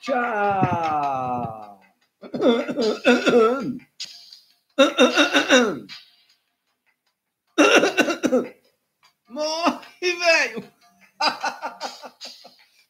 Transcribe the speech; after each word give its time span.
Tchau! 0.00 1.80
Morre, 9.28 10.16
velho! 10.18 10.72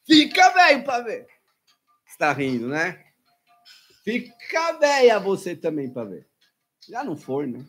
Fica 0.07 0.49
velho 0.49 0.83
pra 0.83 1.01
ver. 1.01 1.27
Você 2.05 2.17
tá 2.17 2.33
rindo, 2.33 2.67
né? 2.67 3.05
Fica 4.03 4.73
velha 4.73 5.19
você 5.19 5.55
também 5.55 5.89
pra 5.91 6.03
ver. 6.03 6.27
Já 6.87 7.03
não 7.03 7.15
for, 7.15 7.47
né? 7.47 7.65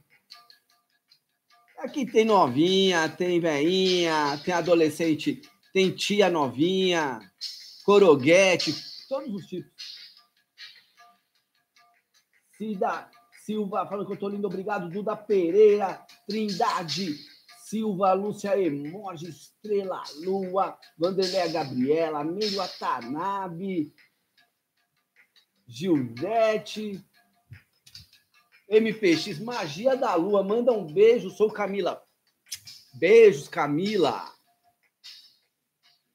Aqui 1.79 2.07
tem 2.11 2.25
novinha, 2.25 3.09
tem 3.11 3.39
veinha, 3.41 4.41
tem 4.45 4.55
adolescente, 4.55 5.43
tem 5.73 5.95
tia 5.95 6.31
novinha, 6.31 7.21
coroguete, 7.87 8.75
todos 9.09 9.33
os 9.33 9.47
tipos. 9.47 9.73
Cida 12.59 13.09
Silva 13.45 13.87
falando 13.87 14.07
que 14.09 14.13
eu 14.13 14.19
tô 14.19 14.29
lindo, 14.29 14.49
obrigado. 14.49 14.91
Duda 14.91 15.17
Pereira, 15.17 16.05
Trindade 16.27 17.17
Silva, 17.63 18.13
Lúcia 18.13 18.61
Emoji, 18.61 19.29
Estrela 19.29 20.03
Lua, 20.17 20.77
Vanderleia 20.99 21.47
Gabriela, 21.47 22.25
Meio 22.25 22.61
Atanabe, 22.61 23.95
Gildete, 25.69 27.05
MPX, 28.69 29.39
Magia 29.39 29.97
da 29.97 30.17
Lua, 30.17 30.43
manda 30.43 30.73
um 30.73 30.93
beijo, 30.93 31.31
sou 31.31 31.53
Camila. 31.53 32.03
Beijos, 32.95 33.47
Camila. 33.47 34.36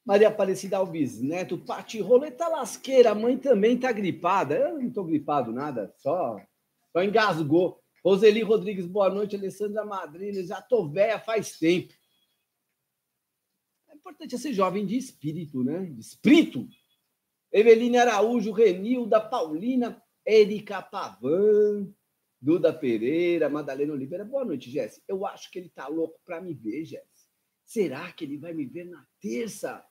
Maria 0.06 0.30
Aparecida 0.30 0.78
Alves 0.78 1.22
Neto, 1.22 1.58
Pati 1.58 2.02
Roleta 2.02 2.48
Lasqueira, 2.48 3.14
mãe 3.14 3.38
também 3.38 3.78
tá 3.78 3.92
gripada. 3.92 4.56
Eu 4.56 4.82
não 4.82 4.92
tô 4.92 5.04
gripado 5.04 5.52
nada, 5.52 5.94
só, 5.98 6.38
só 6.92 7.04
engasgou. 7.04 7.80
Roseli 8.04 8.42
Rodrigues, 8.42 8.88
boa 8.88 9.10
noite. 9.10 9.36
Alessandra 9.36 9.86
Madrilha, 9.86 10.44
já 10.44 10.60
tô 10.62 10.90
velha 10.90 11.20
faz 11.20 11.58
tempo. 11.58 11.94
É 13.90 13.96
importante 13.96 14.38
ser 14.40 14.54
jovem 14.54 14.86
de 14.86 14.98
espírito, 14.98 15.64
né? 15.64 15.86
De 15.86 16.02
espírito. 16.02 16.68
Eveline 17.52 17.98
Araújo, 17.98 18.52
Renilda, 18.52 19.20
Paulina, 19.20 20.02
Erika 20.26 20.82
Pavan, 20.82 21.94
Duda 22.42 22.74
Pereira, 22.74 23.50
Madalena 23.50 23.94
Oliveira. 23.94 24.26
Boa 24.26 24.46
noite, 24.46 24.72
Jéssica. 24.72 25.04
Eu 25.08 25.26
acho 25.28 25.52
que 25.52 25.60
ele 25.60 25.70
tá 25.70 25.88
louco 25.88 26.20
para 26.26 26.42
me 26.42 26.56
ver, 26.56 26.86
Jéssica. 26.86 27.30
Será 27.66 28.12
que 28.12 28.24
ele 28.24 28.38
vai 28.38 28.54
me 28.54 28.66
ver 28.66 28.86
na 28.86 29.06
terça? 29.20 29.86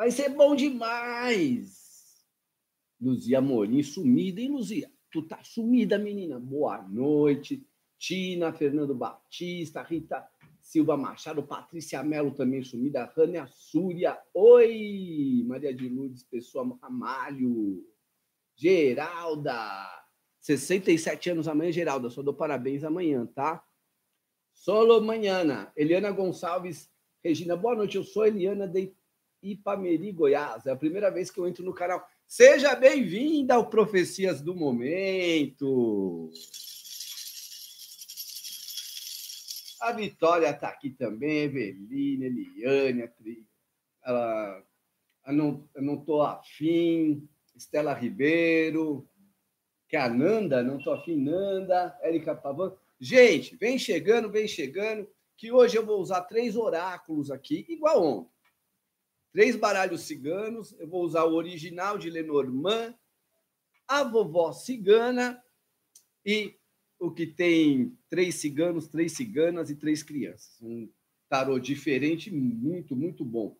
Vai 0.00 0.10
ser 0.10 0.30
bom 0.30 0.56
demais. 0.56 2.24
Luzia 2.98 3.38
Morim, 3.38 3.82
sumida, 3.82 4.40
hein, 4.40 4.48
Luzia? 4.48 4.90
Tu 5.12 5.20
tá 5.20 5.44
sumida, 5.44 5.98
menina. 5.98 6.40
Boa 6.40 6.80
noite. 6.80 7.68
Tina, 7.98 8.50
Fernando 8.50 8.94
Batista, 8.94 9.82
Rita 9.82 10.26
Silva 10.58 10.96
Machado, 10.96 11.42
Patrícia 11.42 12.02
Melo 12.02 12.30
também 12.30 12.62
sumida, 12.62 13.12
Rânia 13.14 13.46
Súria. 13.46 14.18
Oi, 14.32 15.44
Maria 15.46 15.74
de 15.74 15.86
Lourdes, 15.90 16.22
Pessoa 16.22 16.78
Ramalho. 16.80 17.86
Geralda, 18.56 19.54
67 20.40 21.28
anos 21.28 21.46
amanhã, 21.46 21.70
Geralda. 21.70 22.08
Só 22.08 22.22
dou 22.22 22.32
parabéns 22.32 22.84
amanhã, 22.84 23.26
tá? 23.26 23.62
Solo 24.54 25.02
Manhana, 25.02 25.70
Eliana 25.76 26.10
Gonçalves, 26.10 26.90
Regina, 27.22 27.54
boa 27.54 27.76
noite. 27.76 27.98
Eu 27.98 28.02
sou 28.02 28.24
Eliana 28.24 28.66
de 28.66 28.94
Ipameri, 29.42 30.12
Goiás. 30.12 30.66
É 30.66 30.70
a 30.70 30.76
primeira 30.76 31.10
vez 31.10 31.30
que 31.30 31.38
eu 31.38 31.46
entro 31.46 31.64
no 31.64 31.74
canal. 31.74 32.06
Seja 32.26 32.74
bem-vinda 32.74 33.54
ao 33.54 33.68
Profecias 33.68 34.40
do 34.40 34.54
Momento. 34.54 36.30
A 39.80 39.92
Vitória 39.92 40.50
está 40.50 40.68
aqui 40.68 40.90
também, 40.90 41.44
Eveline, 41.44 42.26
Eliane, 42.26 43.10
ela, 44.04 44.62
eu 45.26 45.32
não, 45.32 45.68
eu 45.74 45.82
não 45.82 45.96
tô 45.96 46.20
afim, 46.20 47.26
Estela 47.56 47.94
Ribeiro, 47.94 49.08
que 49.88 49.96
é 49.96 50.00
a 50.00 50.08
Nanda, 50.08 50.62
não 50.62 50.78
tô 50.78 50.92
afim, 50.92 51.16
Nanda, 51.16 51.98
Érica 52.02 52.34
Pavan. 52.34 52.74
Gente, 53.00 53.56
vem 53.56 53.78
chegando, 53.78 54.30
vem 54.30 54.46
chegando, 54.46 55.08
que 55.36 55.50
hoje 55.50 55.76
eu 55.76 55.84
vou 55.84 55.98
usar 56.00 56.22
três 56.22 56.56
oráculos 56.56 57.30
aqui, 57.30 57.64
igual 57.68 58.04
ontem. 58.04 58.39
Três 59.32 59.56
baralhos 59.56 60.02
ciganos. 60.02 60.74
Eu 60.78 60.88
vou 60.88 61.02
usar 61.02 61.24
o 61.24 61.34
original 61.34 61.96
de 61.96 62.10
Lenormand, 62.10 62.94
a 63.86 64.04
vovó 64.04 64.52
cigana 64.52 65.42
e 66.24 66.54
o 66.98 67.10
que 67.10 67.26
tem 67.26 67.96
três 68.08 68.36
ciganos, 68.36 68.86
três 68.86 69.12
ciganas 69.12 69.70
e 69.70 69.76
três 69.76 70.02
crianças. 70.02 70.60
Um 70.60 70.88
tarô 71.28 71.58
diferente, 71.58 72.30
muito, 72.30 72.94
muito 72.94 73.24
bom. 73.24 73.56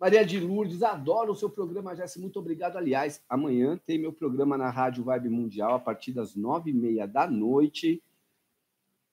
Maria 0.00 0.24
de 0.24 0.40
Lourdes, 0.40 0.82
adoro 0.82 1.32
o 1.32 1.36
seu 1.36 1.50
programa, 1.50 1.94
Jesse. 1.94 2.18
Muito 2.18 2.38
obrigado. 2.38 2.78
Aliás, 2.78 3.22
amanhã 3.28 3.78
tem 3.86 3.98
meu 3.98 4.12
programa 4.12 4.56
na 4.56 4.70
Rádio 4.70 5.04
Vibe 5.04 5.28
Mundial 5.28 5.74
a 5.74 5.78
partir 5.78 6.12
das 6.12 6.34
nove 6.34 6.70
e 6.70 6.74
meia 6.74 7.06
da 7.06 7.30
noite. 7.30 8.02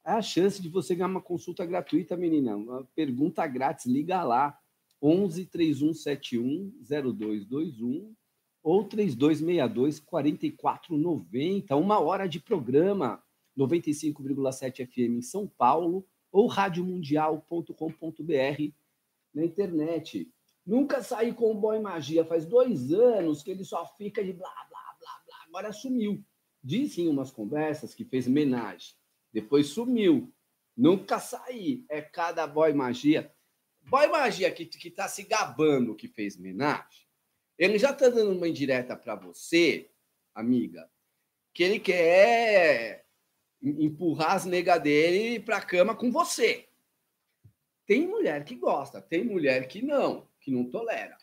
É 0.06 0.12
a 0.12 0.22
chance 0.22 0.62
de 0.62 0.70
você 0.70 0.96
ganhar 0.96 1.10
uma 1.10 1.22
consulta 1.22 1.66
gratuita, 1.66 2.16
menina. 2.16 2.56
Uma 2.56 2.86
pergunta 2.96 3.46
grátis, 3.46 3.86
liga 3.86 4.24
lá. 4.24 4.58
11 5.02 5.46
3171 5.46 6.74
0221 6.82 8.16
ou 8.64 8.84
3262 8.84 10.00
4490, 10.00 11.76
uma 11.76 12.00
hora 12.00 12.28
de 12.28 12.40
programa, 12.40 13.24
95,7 13.58 14.86
FM 14.86 15.18
em 15.18 15.22
São 15.22 15.48
Paulo 15.48 16.06
ou 16.32 16.48
radiomundial.com.br 16.48 18.74
na 19.34 19.46
internet. 19.46 20.32
Nunca 20.66 21.02
saí 21.02 21.34
com 21.34 21.52
o 21.52 21.56
Boy 21.56 21.80
Magia, 21.80 22.26
faz 22.26 22.46
dois 22.46 22.92
anos 22.92 23.42
que 23.42 23.52
ele 23.52 23.64
só 23.64 23.86
fica 23.96 24.24
de 24.24 24.34
blá, 24.34 24.54
blá, 24.70 24.96
blá, 25.00 25.22
blá. 25.26 25.38
Agora 25.48 25.72
sumiu. 25.72 26.24
Disse 26.62 27.02
em 27.02 27.08
umas 27.08 27.32
conversas 27.32 27.96
que 27.96 28.04
fez 28.04 28.28
homenagem. 28.28 28.94
Depois 29.32 29.68
sumiu. 29.68 30.34
Nunca 30.76 31.20
saí. 31.20 31.86
É 31.90 32.02
cada 32.02 32.46
Boy 32.46 32.74
Magia. 32.74 33.34
Boy 33.90 34.08
Magia 34.08 34.52
que, 34.52 34.66
que 34.66 34.92
tá 34.92 35.08
se 35.08 35.24
gabando 35.24 35.96
que 35.96 36.08
fez 36.08 36.38
homenagem, 36.38 37.08
ele 37.58 37.80
já 37.80 37.94
tá 37.94 38.10
dando 38.10 38.32
uma 38.32 38.48
indireta 38.48 38.96
para 38.96 39.16
você, 39.16 39.90
amiga, 40.36 40.90
que 41.54 41.64
ele 41.64 41.80
quer 41.80 43.06
empurrar 43.62 44.34
as 44.34 44.46
negas 44.46 44.82
dele 44.82 45.40
pra 45.40 45.62
cama 45.62 45.96
com 45.96 46.12
você. 46.12 46.68
Tem 47.86 48.06
mulher 48.06 48.44
que 48.44 48.56
gosta, 48.56 49.02
tem 49.02 49.24
mulher 49.24 49.68
que 49.68 49.82
não, 49.82 50.28
que 50.40 50.52
não 50.52 50.70
tolera. 50.70 51.18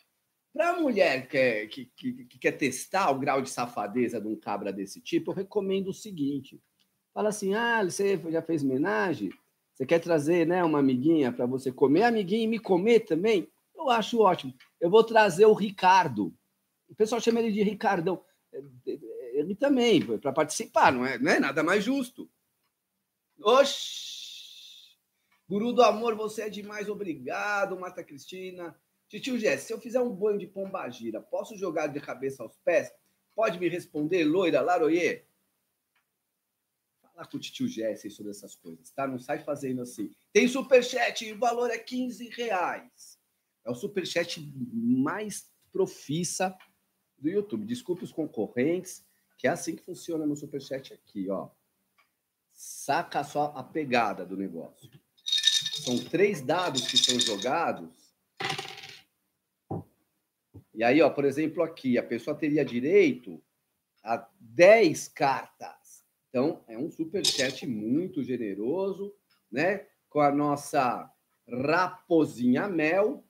Para 0.53 0.81
mulher 0.81 1.29
que, 1.29 1.67
que, 1.67 1.85
que, 1.97 2.25
que, 2.25 2.39
quer 2.39 2.53
testar 2.53 3.11
o 3.11 3.19
grau 3.19 3.43
de 3.43 3.51
safadeza 3.51 4.21
de 4.21 4.27
um 4.27 4.37
cabra 4.37 4.73
desse 4.73 5.01
tipo, 5.01 5.31
eu 5.31 5.35
recomendo 5.35 5.89
o 5.89 5.95
seguinte: 5.95 6.63
fala 7.13 7.29
assim, 7.29 7.55
ah, 7.55 7.85
você 7.85 8.17
já 8.31 8.41
fez 8.41 8.63
homenagem? 8.63 9.31
Você 9.75 9.85
quer 9.85 9.99
trazer 9.99 10.47
né, 10.47 10.63
uma 10.63 10.79
amiguinha 10.79 11.33
para 11.33 11.47
você 11.47 11.73
comer, 11.73 12.05
amiguinha 12.05 12.45
e 12.45 12.47
me 12.47 12.59
comer 12.59 13.01
também? 13.01 13.51
Eu 13.75 13.91
acho 13.91 14.21
ótimo. 14.21 14.55
Eu 14.81 14.89
vou 14.89 15.03
trazer 15.03 15.47
o 15.47 15.53
Ricardo. 15.53 16.33
O 16.89 16.95
pessoal 16.95 17.21
chama 17.21 17.41
ele 17.41 17.51
de 17.51 17.63
Ricardão. 17.63 18.25
É, 18.53 18.59
é, 18.59 19.41
ele 19.41 19.55
também, 19.57 20.01
para 20.19 20.33
participar, 20.33 20.93
não 20.93 21.05
é, 21.05 21.19
não 21.19 21.33
é 21.33 21.41
nada 21.41 21.63
mais 21.63 21.83
justo. 21.83 22.31
Oxi! 23.43 24.15
Guru 25.49 25.73
do 25.73 25.83
amor, 25.83 26.15
você 26.15 26.43
é 26.43 26.49
demais, 26.49 26.89
obrigado, 26.89 27.79
Marta 27.79 28.03
Cristina. 28.03 28.75
Titio 29.09 29.39
Jess, 29.39 29.63
se 29.63 29.73
eu 29.73 29.81
fizer 29.81 30.01
um 30.01 30.15
banho 30.15 30.39
de 30.39 30.47
pombagira, 30.47 31.21
posso 31.21 31.57
jogar 31.57 31.89
de 31.89 32.01
cabeça 32.01 32.43
aos 32.43 32.57
pés? 32.65 32.91
Pode 33.35 33.59
me 33.59 33.69
responder, 33.69 34.25
loira, 34.25 34.63
laroie? 34.63 35.25
Fala 37.15 37.29
com 37.29 37.37
o 37.37 37.41
tio 37.41 37.69
Jesse 37.69 38.11
sobre 38.11 38.33
essas 38.33 38.57
coisas, 38.57 38.91
tá? 38.91 39.07
Não 39.07 39.21
sai 39.21 39.39
fazendo 39.39 39.83
assim. 39.83 40.11
Tem 40.33 40.49
superchat, 40.49 41.33
o 41.33 41.39
valor 41.39 41.71
é 41.71 41.79
15 41.79 42.29
reais. 42.31 43.19
É 43.65 43.71
o 43.71 43.75
superchat 43.75 44.41
mais 44.73 45.49
profissa 45.71 46.57
do 47.17 47.29
YouTube. 47.29 47.65
Desculpe 47.65 48.03
os 48.03 48.11
concorrentes, 48.11 49.07
que 49.39 49.47
é 49.47 49.51
assim 49.51 49.77
que 49.77 49.85
funciona 49.85 50.27
no 50.27 50.37
superchat 50.37 50.93
aqui, 50.93 51.31
ó. 51.31 51.51
Saca 52.53 53.23
só 53.23 53.53
a 53.57 53.63
pegada 53.63 54.27
do 54.27 54.37
negócio. 54.37 54.91
São 55.85 55.97
três 55.99 56.43
dados 56.43 56.87
que 56.87 56.97
são 56.97 57.19
jogados. 57.21 58.13
E 60.75 60.83
aí, 60.83 61.01
ó, 61.01 61.09
por 61.11 61.25
exemplo, 61.25 61.63
aqui, 61.63 61.97
a 61.97 62.03
pessoa 62.03 62.37
teria 62.37 62.65
direito 62.65 63.41
a 64.03 64.29
10 64.41 65.09
cartas. 65.09 65.84
Então, 66.35 66.65
é 66.67 66.77
um 66.77 66.91
super 66.91 67.25
chat 67.25 67.65
muito 67.65 68.21
generoso, 68.21 69.15
né? 69.53 69.87
Com 70.09 70.19
a 70.19 70.33
nossa 70.33 71.09
raposinha 71.49 72.67
Mel. 72.67 73.25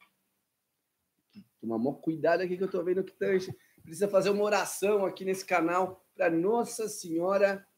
Toma 1.61 1.77
maior 1.77 1.97
cuidado 1.97 2.41
aqui 2.41 2.57
que 2.57 2.65
eu 2.65 2.71
tô 2.71 2.83
vendo 2.83 3.05
que 3.05 3.13
tá, 3.13 3.27
precisa 3.83 4.09
fazer 4.09 4.31
uma 4.31 4.43
oração 4.43 5.05
aqui 5.05 5.23
nesse 5.23 5.45
canal 5.45 6.03
para 6.15 6.31
Nossa 6.31 6.89
Senhora 6.89 7.69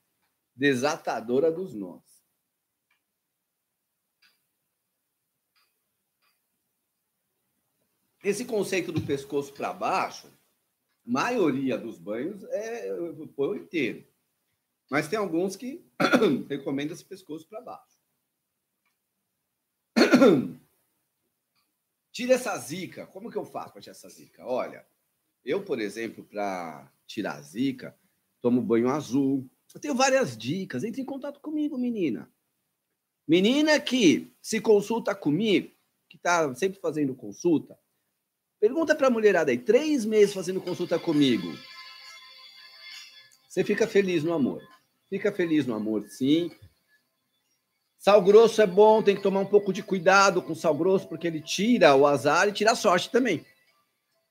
desatadora 0.55 1.51
dos 1.51 1.75
nós. 1.75 2.05
Esse 8.23 8.45
conceito 8.45 8.93
do 8.93 9.03
pescoço 9.03 9.53
para 9.53 9.73
baixo, 9.73 10.33
maioria 11.05 11.77
dos 11.77 11.99
banhos 11.99 12.45
é 12.45 12.91
põe 13.35 13.59
inteiro. 13.59 14.07
Mas 14.91 15.09
tem 15.09 15.19
alguns 15.19 15.57
que 15.57 15.85
recomendam 16.49 16.95
esse 16.95 17.05
pescoço 17.05 17.49
para 17.49 17.61
baixo. 17.61 17.99
Tira 22.13 22.35
essa 22.35 22.57
zica. 22.59 23.07
Como 23.07 23.31
que 23.31 23.37
eu 23.37 23.45
faço 23.45 23.73
para 23.73 23.83
tirar 23.83 23.93
essa 23.93 24.09
zica? 24.09 24.47
Olha, 24.47 24.87
eu, 25.45 25.63
por 25.63 25.81
exemplo, 25.81 26.25
para 26.25 26.91
tirar 27.07 27.37
a 27.37 27.43
zica, 27.43 27.99
tomo 28.41 28.63
banho 28.63 28.89
azul. 28.89 29.49
Eu 29.75 29.81
tenho 29.81 29.95
várias 29.95 30.37
dicas. 30.37 30.85
Entre 30.85 31.03
em 31.03 31.05
contato 31.05 31.41
comigo, 31.41 31.77
menina. 31.77 32.31
Menina 33.27 33.79
que 33.81 34.33
se 34.41 34.61
consulta 34.61 35.15
comigo, 35.15 35.71
que 36.09 36.17
está 36.17 36.55
sempre 36.55 36.79
fazendo 36.81 37.15
consulta, 37.15 37.77
pergunta 38.61 38.95
para 38.95 39.09
a 39.09 39.11
mulherada 39.11 39.51
aí, 39.51 39.59
três 39.59 40.05
meses 40.05 40.33
fazendo 40.33 40.61
consulta 40.61 40.97
comigo. 40.97 41.49
Você 43.49 43.65
fica 43.65 43.87
feliz 43.87 44.23
no 44.23 44.33
amor. 44.33 44.63
Fica 45.09 45.33
feliz 45.33 45.67
no 45.67 45.75
amor, 45.75 46.07
sim. 46.09 46.51
Sal 47.99 48.23
grosso 48.23 48.63
é 48.63 48.67
bom, 48.67 49.03
tem 49.03 49.17
que 49.17 49.23
tomar 49.23 49.41
um 49.41 49.47
pouco 49.47 49.73
de 49.73 49.83
cuidado 49.83 50.41
com 50.43 50.55
sal 50.55 50.75
grosso, 50.75 51.09
porque 51.09 51.27
ele 51.27 51.41
tira 51.41 51.95
o 51.95 52.07
azar 52.07 52.49
e 52.49 52.53
tira 52.53 52.73
a 52.73 52.77
sorte 52.77 53.11
também. 53.11 53.45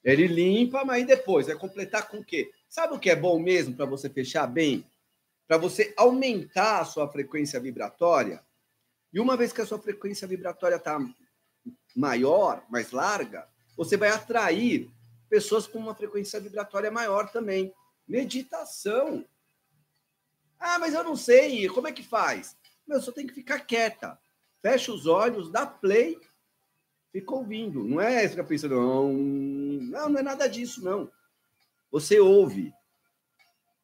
Ele 0.04 0.28
limpa, 0.28 0.86
mas 0.86 1.06
depois 1.06 1.48
vai 1.48 1.56
completar 1.56 2.08
com 2.08 2.18
o 2.18 2.24
quê? 2.24 2.52
Sabe 2.70 2.94
o 2.94 3.00
que 3.00 3.10
é 3.10 3.16
bom 3.16 3.40
mesmo 3.40 3.76
para 3.76 3.86
você 3.86 4.10
fechar 4.10 4.46
bem? 4.48 4.86
Para 5.48 5.58
você 5.58 5.94
aumentar 5.98 6.82
a 6.82 6.86
sua 6.86 7.08
frequência 7.12 7.60
vibratória. 7.60 8.44
E 9.12 9.20
uma 9.20 9.36
vez 9.36 9.52
que 9.52 9.62
a 9.62 9.66
sua 9.66 9.80
frequência 9.80 10.28
vibratória 10.28 10.76
está 10.76 11.00
maior, 11.96 12.64
mais 12.70 12.92
larga, 12.92 13.48
você 13.76 13.98
vai 13.98 14.10
atrair 14.10 14.90
pessoas 15.30 15.66
com 15.66 15.80
uma 15.80 15.96
frequência 15.96 16.40
vibratória 16.40 16.92
maior 16.92 17.32
também. 17.32 17.74
Meditação. 18.08 19.26
Ah, 20.68 20.80
mas 20.80 20.96
eu 20.96 21.04
não 21.04 21.16
sei. 21.16 21.70
Como 21.70 21.88
é 21.88 21.92
que 21.92 22.02
faz? 22.02 22.58
Meu, 22.88 23.00
só 23.00 23.12
tem 23.12 23.28
que 23.28 23.36
ficar 23.36 23.60
quieta. 23.60 24.20
Fecha 24.64 24.92
os 24.92 25.06
olhos, 25.06 25.52
dá 25.52 25.64
play, 25.64 26.20
fica 27.12 27.36
ouvindo. 27.36 27.84
Não 27.84 28.02
é 28.02 28.28
ficar 28.28 28.46
pensando, 28.46 28.74
não, 28.74 29.14
não, 29.14 30.10
não 30.10 30.20
é 30.20 30.24
nada 30.24 30.48
disso, 30.48 30.84
não. 30.84 31.12
Você 31.92 32.20
ouve. 32.20 32.74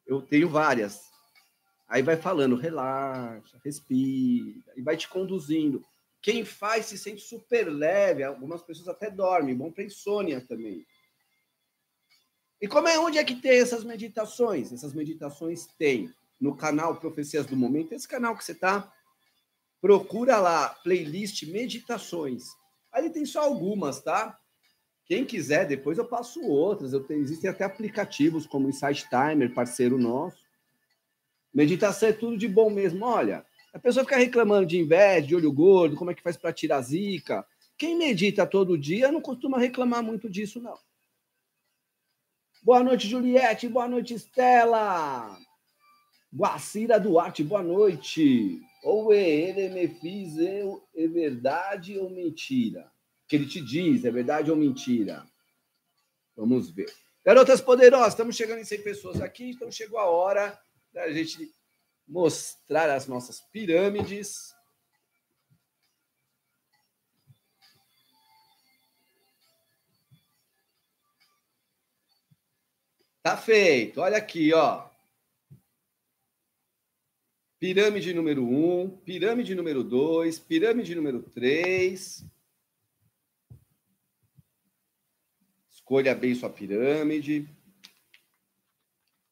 Eu 0.04 0.20
tenho 0.22 0.48
várias. 0.48 1.08
Aí 1.86 2.02
vai 2.02 2.16
falando, 2.16 2.56
relaxa, 2.56 3.60
respira, 3.64 4.72
e 4.76 4.82
vai 4.82 4.96
te 4.96 5.08
conduzindo. 5.08 5.86
Quem 6.20 6.44
faz 6.44 6.86
se 6.86 6.98
sente 6.98 7.22
super 7.22 7.70
leve, 7.72 8.24
algumas 8.24 8.60
pessoas 8.60 8.88
até 8.88 9.08
dormem, 9.08 9.54
bom 9.54 9.70
para 9.70 9.84
insônia 9.84 10.40
também. 10.40 10.84
E 12.60 12.66
como 12.66 12.88
é 12.88 12.98
onde 12.98 13.18
é 13.18 13.24
que 13.24 13.36
tem 13.36 13.60
essas 13.60 13.84
meditações? 13.84 14.72
Essas 14.72 14.92
meditações 14.92 15.66
tem 15.78 16.12
no 16.42 16.56
canal 16.56 16.96
Profecias 16.96 17.46
do 17.46 17.56
Momento, 17.56 17.92
esse 17.92 18.08
canal 18.08 18.36
que 18.36 18.42
você 18.42 18.50
está, 18.50 18.92
procura 19.80 20.38
lá, 20.38 20.70
playlist 20.70 21.44
Meditações. 21.44 22.48
Ali 22.90 23.10
tem 23.10 23.24
só 23.24 23.42
algumas, 23.42 24.02
tá? 24.02 24.36
Quem 25.04 25.24
quiser, 25.24 25.68
depois 25.68 25.98
eu 25.98 26.04
passo 26.04 26.44
outras. 26.44 26.92
Eu 26.92 27.04
tenho, 27.04 27.20
existem 27.20 27.48
até 27.48 27.62
aplicativos 27.62 28.44
como 28.44 28.68
Insight 28.68 29.08
Timer, 29.08 29.54
parceiro 29.54 29.96
nosso. 29.96 30.42
Meditação 31.54 32.08
é 32.08 32.12
tudo 32.12 32.36
de 32.36 32.48
bom 32.48 32.68
mesmo. 32.68 33.04
Olha, 33.04 33.46
a 33.72 33.78
pessoa 33.78 34.04
fica 34.04 34.16
reclamando 34.16 34.66
de 34.66 34.80
inveja, 34.80 35.28
de 35.28 35.36
olho 35.36 35.52
gordo, 35.52 35.94
como 35.94 36.10
é 36.10 36.14
que 36.14 36.22
faz 36.22 36.36
para 36.36 36.52
tirar 36.52 36.82
zica. 36.82 37.46
Quem 37.78 37.96
medita 37.96 38.44
todo 38.44 38.76
dia 38.76 39.12
não 39.12 39.20
costuma 39.20 39.60
reclamar 39.60 40.02
muito 40.02 40.28
disso, 40.28 40.60
não. 40.60 40.76
Boa 42.64 42.82
noite, 42.82 43.08
Juliette. 43.08 43.68
Boa 43.68 43.86
noite, 43.86 44.14
Estela. 44.14 45.38
Guacira 46.34 46.98
Duarte, 46.98 47.44
boa 47.44 47.62
noite. 47.62 48.60
Ou 48.82 49.12
ele 49.12 49.68
me 49.68 49.86
fiz 49.86 50.38
é 50.38 51.06
verdade 51.06 51.98
ou 51.98 52.08
mentira? 52.08 52.90
Que 53.28 53.36
ele 53.36 53.46
te 53.46 53.60
diz, 53.60 54.04
é 54.04 54.10
verdade 54.10 54.50
ou 54.50 54.56
mentira? 54.56 55.26
Vamos 56.34 56.70
ver. 56.70 56.92
Garotas 57.24 57.60
poderosas, 57.60 58.14
estamos 58.14 58.34
chegando 58.34 58.60
em 58.60 58.64
100 58.64 58.82
pessoas 58.82 59.20
aqui, 59.20 59.50
então 59.50 59.70
chegou 59.70 59.98
a 59.98 60.06
hora 60.06 60.58
da 60.92 61.12
gente 61.12 61.52
mostrar 62.08 62.90
as 62.90 63.06
nossas 63.06 63.40
pirâmides. 63.52 64.54
Tá 73.22 73.36
feito. 73.36 74.00
Olha 74.00 74.16
aqui, 74.16 74.52
ó. 74.52 74.91
Pirâmide 77.62 78.12
número 78.12 78.44
1, 78.44 78.80
um, 78.80 78.90
pirâmide 78.90 79.54
número 79.54 79.84
2, 79.84 80.36
pirâmide 80.40 80.96
número 80.96 81.22
3. 81.22 82.26
Escolha 85.70 86.12
bem 86.12 86.34
sua 86.34 86.50
pirâmide. 86.50 87.48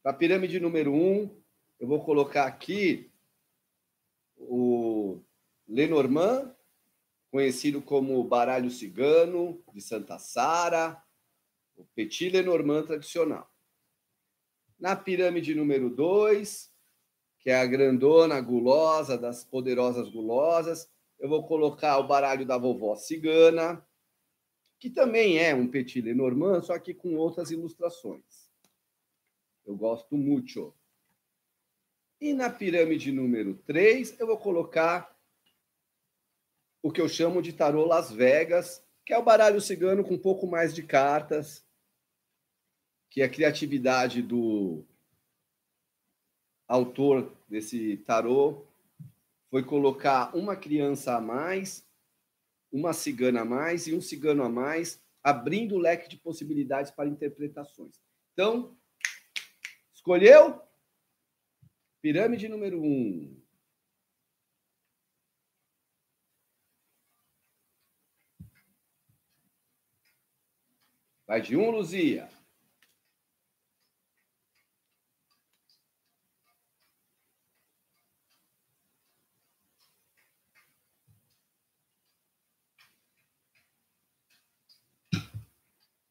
Para 0.01 0.13
a 0.13 0.15
pirâmide 0.15 0.61
número 0.61 0.93
1, 0.93 0.97
um, 0.97 1.43
eu 1.81 1.89
vou 1.89 2.05
colocar 2.05 2.47
aqui 2.47 3.11
o 4.37 5.21
Lenormand, 5.67 6.55
conhecido 7.33 7.83
como 7.83 8.23
baralho 8.23 8.71
cigano 8.71 9.61
de 9.75 9.81
Santa 9.81 10.21
Sara, 10.21 11.03
o 11.75 11.85
Petit 11.97 12.29
Lenormand 12.29 12.85
tradicional. 12.85 13.53
Na 14.79 14.95
pirâmide 14.95 15.53
número 15.53 15.91
2, 15.91 16.70
que 17.40 17.50
é 17.50 17.56
a 17.56 17.66
grandona 17.66 18.40
gulosa 18.40 19.16
das 19.16 19.42
poderosas 19.42 20.09
gulosas. 20.11 20.88
Eu 21.18 21.28
vou 21.28 21.47
colocar 21.47 21.99
o 21.99 22.06
baralho 22.06 22.47
da 22.47 22.56
vovó 22.56 22.94
cigana, 22.94 23.85
que 24.78 24.88
também 24.88 25.38
é 25.38 25.54
um 25.54 25.66
petit 25.66 26.00
Lenormand, 26.00 26.62
só 26.62 26.78
que 26.78 26.94
com 26.94 27.16
outras 27.16 27.50
ilustrações. 27.50 28.50
Eu 29.66 29.75
gosto 29.76 30.16
muito. 30.16 30.75
E 32.20 32.35
na 32.35 32.50
pirâmide 32.50 33.11
número 33.11 33.54
3, 33.66 34.20
eu 34.20 34.26
vou 34.26 34.37
colocar 34.37 35.16
o 36.82 36.92
que 36.92 37.00
eu 37.00 37.09
chamo 37.09 37.40
de 37.40 37.52
tarô 37.52 37.87
Las 37.87 38.11
Vegas, 38.11 38.85
que 39.04 39.14
é 39.14 39.18
o 39.18 39.23
baralho 39.23 39.61
cigano 39.61 40.04
com 40.04 40.14
um 40.14 40.18
pouco 40.18 40.47
mais 40.47 40.75
de 40.75 40.82
cartas, 40.82 41.64
que 43.11 43.23
é 43.23 43.25
a 43.25 43.30
criatividade 43.30 44.23
do 44.23 44.85
autor 46.71 47.37
desse 47.49 47.97
tarô 48.07 48.65
foi 49.50 49.65
colocar 49.65 50.35
uma 50.37 50.55
criança 50.55 51.17
a 51.17 51.21
mais, 51.21 51.85
uma 52.71 52.93
cigana 52.93 53.41
a 53.41 53.45
mais 53.45 53.89
e 53.89 53.93
um 53.93 54.00
cigano 54.00 54.45
a 54.45 54.49
mais, 54.49 55.03
abrindo 55.21 55.75
o 55.75 55.79
leque 55.79 56.09
de 56.09 56.17
possibilidades 56.17 56.93
para 56.93 57.09
interpretações. 57.09 58.00
Então, 58.33 58.79
escolheu? 59.93 60.62
Pirâmide 62.00 62.49
número 62.49 62.81
um. 62.81 63.37
Vai 71.27 71.43
de 71.43 71.57
um, 71.57 71.73
Luzia. 71.73 72.31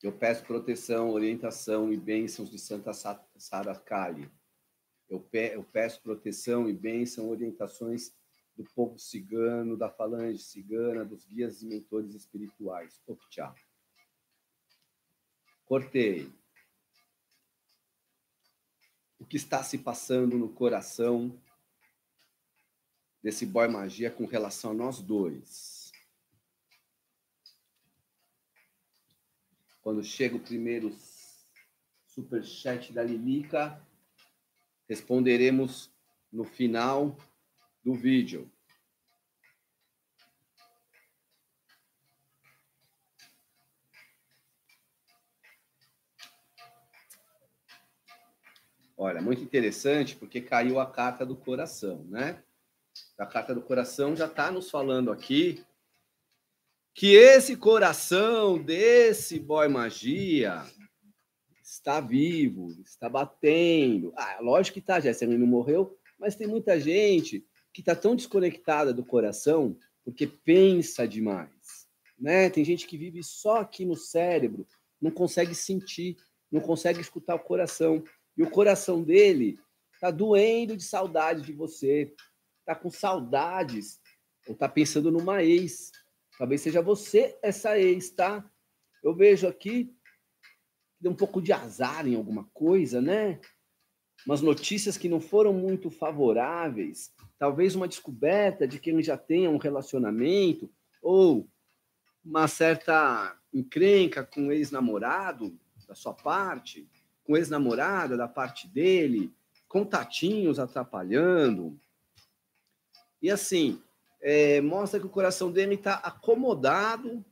Eu 0.01 0.13
peço 0.13 0.46
proteção, 0.46 1.10
orientação 1.12 1.91
e 1.91 1.98
bênçãos 1.98 2.50
de 2.50 2.58
Santa 2.58 2.91
Sara 2.94 3.75
Kali. 3.75 4.32
Eu, 5.10 5.20
pe 5.20 5.53
eu 5.53 5.63
peço 5.63 6.01
proteção 6.01 6.70
e 6.70 6.74
bênção, 6.74 7.29
orientações 7.29 8.13
do 8.56 8.63
povo 8.63 8.98
cigano, 8.98 9.75
da 9.75 9.89
falange 9.89 10.39
cigana, 10.39 11.03
dos 11.03 11.25
guias 11.25 11.62
e 11.62 11.65
mentores 11.65 12.13
espirituais. 12.13 13.01
Oktia. 13.06 13.53
Cortei. 15.65 16.32
O 19.18 19.25
que 19.25 19.36
está 19.36 19.63
se 19.63 19.77
passando 19.77 20.38
no 20.38 20.50
coração 20.50 21.38
desse 23.22 23.46
boy 23.46 23.68
magia 23.68 24.10
com 24.10 24.25
relação 24.25 24.72
a 24.72 24.74
nós 24.74 25.01
dois? 25.01 25.78
Quando 29.81 30.03
chega 30.03 30.36
o 30.36 30.39
primeiro 30.39 30.95
superchat 32.05 32.91
da 32.91 33.03
Lilica. 33.03 33.81
Responderemos 34.88 35.91
no 36.31 36.43
final 36.43 37.17
do 37.83 37.93
vídeo. 37.93 38.51
Olha, 48.98 49.21
muito 49.21 49.41
interessante, 49.41 50.15
porque 50.17 50.41
caiu 50.41 50.77
a 50.77 50.86
carta 50.86 51.25
do 51.25 51.36
coração, 51.36 52.03
né? 52.09 52.43
A 53.17 53.25
carta 53.25 53.55
do 53.55 53.62
coração 53.62 54.13
já 54.13 54.25
está 54.25 54.51
nos 54.51 54.69
falando 54.69 55.09
aqui 55.09 55.63
que 57.00 57.15
esse 57.15 57.56
coração 57.56 58.62
desse 58.62 59.39
boy 59.39 59.70
magia 59.70 60.65
está 61.63 62.01
vivo, 62.01 62.75
está 62.84 63.08
batendo. 63.08 64.12
Ah, 64.18 64.39
lógico 64.41 64.74
que 64.74 64.82
tá, 64.82 65.00
Jéssica, 65.00 65.25
não 65.32 65.48
morreu, 65.48 65.98
mas 66.20 66.36
tem 66.36 66.46
muita 66.46 66.77
gente 66.77 67.48
que 67.72 67.79
está 67.79 67.96
tão 67.96 68.18
desconectada 68.18 68.94
do 68.94 69.06
coração 69.06 69.77
porque 70.03 70.27
pensa 70.27 71.08
demais, 71.08 71.88
né? 72.20 72.50
Tem 72.50 72.65
gente 72.65 72.86
que 72.86 72.98
vive 72.98 73.24
só 73.24 73.62
aqui 73.62 73.86
no 73.86 73.96
cérebro, 73.96 74.68
não 75.01 75.10
consegue 75.10 75.56
sentir, 75.56 76.18
não 76.51 76.60
consegue 76.60 77.00
escutar 77.00 77.36
o 77.36 77.39
coração. 77.39 78.03
E 78.36 78.44
o 78.44 78.51
coração 78.51 79.01
dele 79.01 79.58
está 79.94 80.12
doendo 80.12 80.75
de 80.75 80.84
saudade 80.84 81.44
de 81.44 81.53
você, 81.53 82.13
está 82.60 82.75
com 82.75 82.91
saudades, 82.91 84.01
ou 84.46 84.53
está 84.53 84.68
pensando 84.68 85.10
numa 85.10 85.41
ex. 85.41 85.94
Talvez 86.39 86.62
seja 86.62 86.81
você 86.81 87.38
essa 87.43 87.77
ex, 87.77 88.10
tá? 88.10 88.43
Eu 89.03 89.13
vejo 89.13 89.48
aqui 89.48 89.96
deu 91.00 91.12
um 91.12 91.15
pouco 91.15 91.41
de 91.41 91.53
azar 91.53 92.08
em 92.08 92.15
alguma 92.15 92.46
coisa, 92.53 93.00
né? 93.01 93.39
Umas 94.25 94.41
notícias 94.41 94.98
que 94.98 95.08
não 95.08 95.22
foram 95.22 95.53
muito 95.53 95.89
favoráveis, 95.91 97.13
talvez 97.38 97.75
uma 97.75 97.88
descoberta 97.88 98.67
de 98.67 98.79
que 98.79 98.89
ele 98.89 99.03
já 99.03 99.17
tenha 99.17 99.50
um 99.50 99.58
relacionamento, 99.58 100.69
ou 101.01 101.48
uma 102.25 102.48
certa 102.48 103.38
encrenca 103.53 104.25
com 104.25 104.48
o 104.48 104.51
ex-namorado 104.51 105.58
da 105.88 105.96
sua 105.96 106.13
parte 106.13 106.89
com 107.29 107.38
ex-namorada 107.38 108.17
da 108.17 108.27
parte 108.27 108.67
dele, 108.67 109.31
contatinhos 109.67 110.58
atrapalhando. 110.58 111.79
E 113.22 113.29
assim, 113.29 113.79
é, 114.22 114.62
mostra 114.62 115.00
que 115.00 115.06
o 115.06 115.10
coração 115.10 115.52
dele 115.52 115.76
está 115.76 115.96
acomodado, 115.96 117.26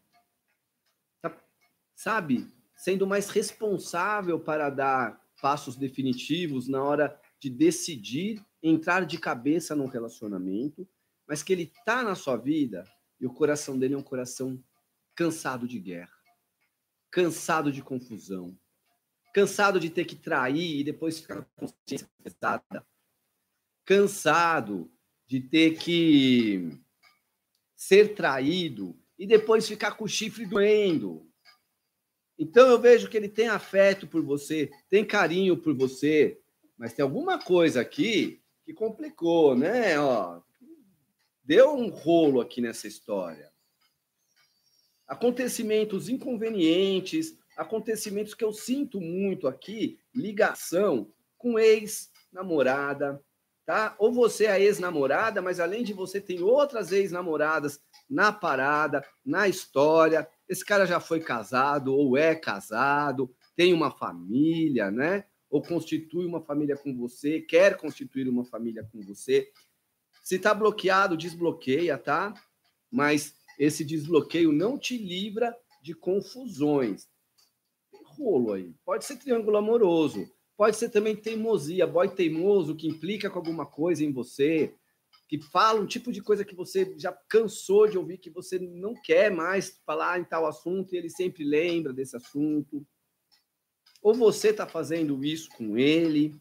tá, 1.21 1.37
sabe, 1.95 2.51
sendo 2.75 3.05
mais 3.05 3.29
responsável 3.29 4.39
para 4.39 4.69
dar 4.69 5.21
passos 5.41 5.75
definitivos 5.75 6.67
na 6.67 6.83
hora 6.83 7.19
de 7.39 7.49
decidir 7.49 8.43
entrar 8.61 9.05
de 9.05 9.17
cabeça 9.17 9.75
num 9.75 9.87
relacionamento, 9.87 10.87
mas 11.27 11.43
que 11.43 11.53
ele 11.53 11.63
está 11.63 12.03
na 12.03 12.15
sua 12.15 12.37
vida 12.37 12.83
e 13.19 13.25
o 13.25 13.33
coração 13.33 13.77
dele 13.77 13.93
é 13.93 13.97
um 13.97 14.03
coração 14.03 14.63
cansado 15.15 15.67
de 15.67 15.79
guerra, 15.79 16.15
cansado 17.11 17.71
de 17.71 17.81
confusão, 17.81 18.57
cansado 19.33 19.79
de 19.79 19.89
ter 19.89 20.05
que 20.05 20.15
trair 20.15 20.79
e 20.79 20.83
depois 20.83 21.19
ficar 21.19 21.43
com 21.43 21.67
consciência 21.67 22.09
pesada, 22.23 22.85
cansado 23.85 24.91
de 25.27 25.41
ter 25.41 25.77
que 25.77 26.71
ser 27.75 28.15
traído 28.15 28.97
e 29.19 29.27
depois 29.27 29.67
ficar 29.67 29.91
com 29.91 30.05
o 30.05 30.09
chifre 30.09 30.45
doendo. 30.45 31.27
Então 32.39 32.67
eu 32.67 32.79
vejo 32.79 33.09
que 33.09 33.17
ele 33.17 33.29
tem 33.29 33.47
afeto 33.47 34.07
por 34.07 34.23
você, 34.23 34.71
tem 34.89 35.03
carinho 35.03 35.57
por 35.57 35.75
você, 35.75 36.39
mas 36.77 36.93
tem 36.93 37.03
alguma 37.03 37.39
coisa 37.39 37.81
aqui 37.81 38.41
que 38.63 38.73
complicou, 38.73 39.55
né? 39.55 39.99
Ó, 39.99 40.41
deu 41.43 41.73
um 41.73 41.89
rolo 41.89 42.39
aqui 42.39 42.61
nessa 42.61 42.87
história. 42.87 43.51
Acontecimentos 45.07 46.09
inconvenientes, 46.09 47.37
acontecimentos 47.55 48.33
que 48.33 48.43
eu 48.43 48.53
sinto 48.53 49.01
muito 49.01 49.47
aqui, 49.47 49.99
ligação 50.13 51.11
com 51.37 51.57
ex-namorada, 51.57 53.23
tá? 53.67 53.93
Ou 53.99 54.13
você 54.13 54.45
é 54.45 54.61
ex-namorada, 54.61 55.41
mas 55.41 55.59
além 55.59 55.83
de 55.83 55.91
você 55.91 56.21
tem 56.21 56.41
outras 56.41 56.93
ex-namoradas 56.93 57.81
na 58.09 58.31
parada, 58.31 59.05
na 59.25 59.49
história. 59.49 60.25
Esse 60.47 60.63
cara 60.63 60.85
já 60.85 61.01
foi 61.01 61.19
casado 61.19 61.93
ou 61.93 62.17
é 62.17 62.33
casado, 62.33 63.29
tem 63.57 63.73
uma 63.73 63.91
família, 63.91 64.89
né? 64.89 65.25
Ou 65.49 65.61
constitui 65.61 66.25
uma 66.25 66.39
família 66.41 66.77
com 66.77 66.95
você, 66.95 67.41
quer 67.41 67.75
constituir 67.75 68.29
uma 68.29 68.45
família 68.45 68.87
com 68.89 69.01
você. 69.01 69.51
Se 70.23 70.35
está 70.35 70.53
bloqueado, 70.53 71.17
desbloqueia, 71.17 71.97
tá? 71.97 72.33
Mas 72.89 73.35
esse 73.59 73.83
desbloqueio 73.83 74.53
não 74.53 74.79
te 74.79 74.97
livra 74.97 75.53
de 75.83 75.93
confusões 75.93 77.09
rolo 78.17 78.53
aí. 78.53 78.73
Pode 78.83 79.05
ser 79.05 79.17
triângulo 79.17 79.57
amoroso, 79.57 80.27
pode 80.57 80.75
ser 80.75 80.89
também 80.89 81.15
teimosia, 81.15 81.85
boy 81.85 82.09
teimoso 82.09 82.75
que 82.75 82.87
implica 82.87 83.29
com 83.29 83.37
alguma 83.37 83.65
coisa 83.65 84.03
em 84.03 84.11
você, 84.11 84.73
que 85.27 85.39
fala 85.39 85.79
um 85.79 85.85
tipo 85.85 86.11
de 86.11 86.21
coisa 86.21 86.43
que 86.43 86.55
você 86.55 86.95
já 86.97 87.11
cansou 87.29 87.87
de 87.87 87.97
ouvir, 87.97 88.17
que 88.17 88.29
você 88.29 88.57
não 88.57 88.93
quer 88.93 89.29
mais 89.29 89.79
falar 89.85 90.19
em 90.19 90.23
tal 90.23 90.47
assunto 90.47 90.93
e 90.93 90.97
ele 90.97 91.09
sempre 91.09 91.43
lembra 91.43 91.93
desse 91.93 92.15
assunto. 92.15 92.85
Ou 94.01 94.13
você 94.13 94.49
está 94.49 94.65
fazendo 94.65 95.23
isso 95.23 95.49
com 95.49 95.77
ele. 95.77 96.33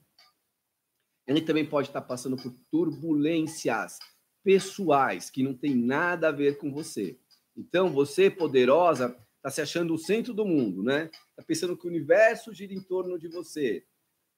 Ele 1.26 1.40
também 1.40 1.66
pode 1.66 1.88
estar 1.88 2.00
tá 2.00 2.06
passando 2.06 2.36
por 2.36 2.54
turbulências 2.70 3.98
pessoais 4.44 5.28
que 5.28 5.42
não 5.42 5.52
tem 5.52 5.74
nada 5.74 6.28
a 6.28 6.32
ver 6.32 6.56
com 6.58 6.72
você. 6.72 7.18
Então, 7.56 7.90
você, 7.90 8.30
poderosa, 8.30 9.16
está 9.36 9.50
se 9.50 9.60
achando 9.60 9.94
o 9.94 9.98
centro 9.98 10.32
do 10.32 10.44
mundo, 10.44 10.84
né? 10.84 11.10
Está 11.30 11.42
pensando 11.44 11.76
que 11.76 11.86
o 11.86 11.90
universo 11.90 12.54
gira 12.54 12.72
em 12.72 12.80
torno 12.80 13.18
de 13.18 13.26
você. 13.26 13.84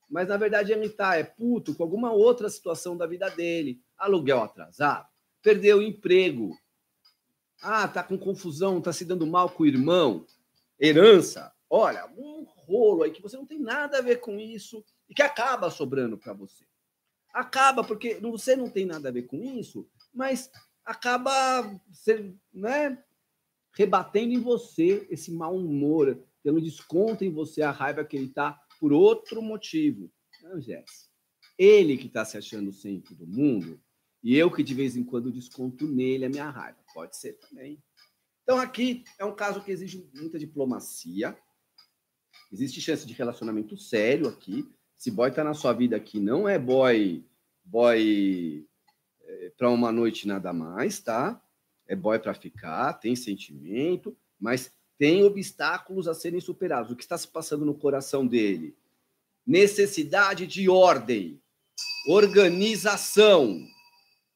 Mas 0.08 0.28
na 0.28 0.36
verdade 0.36 0.72
ele 0.72 0.86
está 0.86 1.16
é 1.16 1.24
puto 1.24 1.74
com 1.74 1.82
alguma 1.82 2.12
outra 2.12 2.48
situação 2.48 2.96
da 2.96 3.06
vida 3.06 3.28
dele. 3.30 3.80
Aluguel 3.96 4.42
atrasado, 4.42 5.06
perdeu 5.42 5.78
o 5.78 5.82
emprego. 5.82 6.56
Ah, 7.60 7.86
tá 7.88 8.02
com 8.02 8.16
confusão, 8.16 8.80
tá 8.80 8.92
se 8.92 9.04
dando 9.04 9.26
mal 9.26 9.50
com 9.50 9.64
o 9.64 9.66
irmão. 9.66 10.24
Herança. 10.80 11.52
Olha, 11.68 12.06
um 12.16 12.44
rolo 12.44 13.02
aí 13.02 13.10
que 13.10 13.20
você 13.20 13.36
não 13.36 13.44
tem 13.44 13.58
nada 13.58 13.98
a 13.98 14.02
ver 14.02 14.20
com 14.20 14.38
isso 14.38 14.84
e 15.08 15.14
que 15.14 15.22
acaba 15.22 15.70
sobrando 15.70 16.16
para 16.16 16.32
você. 16.32 16.64
Acaba 17.32 17.84
porque 17.84 18.14
você 18.14 18.56
não 18.56 18.70
tem 18.70 18.86
nada 18.86 19.08
a 19.08 19.12
ver 19.12 19.22
com 19.22 19.36
isso, 19.36 19.86
mas 20.14 20.50
acaba 20.84 21.78
ser, 21.92 22.34
né, 22.52 23.02
rebatendo 23.74 24.32
em 24.32 24.40
você 24.40 25.06
esse 25.10 25.30
mau 25.30 25.54
humor, 25.54 26.18
tendo 26.42 26.60
desconto 26.60 27.24
em 27.24 27.30
você 27.30 27.60
a 27.60 27.70
raiva 27.70 28.04
que 28.04 28.16
ele 28.16 28.26
está 28.26 28.58
por 28.78 28.92
outro 28.92 29.42
motivo. 29.42 30.10
Não, 30.42 30.60
Jess. 30.60 31.08
Ele 31.58 31.96
que 31.96 32.06
está 32.06 32.24
se 32.24 32.36
achando 32.36 32.68
o 32.68 32.72
centro 32.72 33.14
do 33.14 33.26
mundo 33.26 33.80
e 34.22 34.36
eu 34.36 34.50
que 34.50 34.62
de 34.62 34.74
vez 34.74 34.96
em 34.96 35.04
quando 35.04 35.32
desconto 35.32 35.86
nele 35.86 36.24
a 36.24 36.28
minha 36.28 36.50
raiva. 36.50 36.78
Pode 36.94 37.16
ser 37.16 37.34
também. 37.34 37.82
Então 38.42 38.58
aqui 38.58 39.04
é 39.18 39.24
um 39.24 39.34
caso 39.34 39.62
que 39.62 39.70
exige 39.70 40.08
muita 40.14 40.38
diplomacia. 40.38 41.36
Existe 42.52 42.80
chance 42.80 43.06
de 43.06 43.12
relacionamento 43.12 43.76
sério 43.76 44.28
aqui. 44.28 44.66
Se 44.96 45.10
boy 45.10 45.30
tá 45.30 45.44
na 45.44 45.54
sua 45.54 45.72
vida 45.72 45.96
aqui, 45.96 46.18
não 46.18 46.48
é 46.48 46.58
boy 46.58 47.24
boy 47.64 48.66
é, 49.20 49.50
para 49.50 49.70
uma 49.70 49.92
noite 49.92 50.26
nada 50.26 50.52
mais, 50.52 51.00
tá? 51.00 51.42
é 51.88 51.96
boy 51.96 52.18
para 52.18 52.34
ficar, 52.34 52.92
tem 52.94 53.16
sentimento, 53.16 54.16
mas 54.38 54.70
tem 54.98 55.22
obstáculos 55.22 56.08
a 56.08 56.14
serem 56.14 56.40
superados. 56.40 56.90
O 56.90 56.96
que 56.96 57.02
está 57.02 57.16
se 57.16 57.28
passando 57.28 57.64
no 57.64 57.74
coração 57.74 58.26
dele? 58.26 58.76
Necessidade 59.46 60.46
de 60.46 60.68
ordem, 60.68 61.40
organização. 62.08 63.64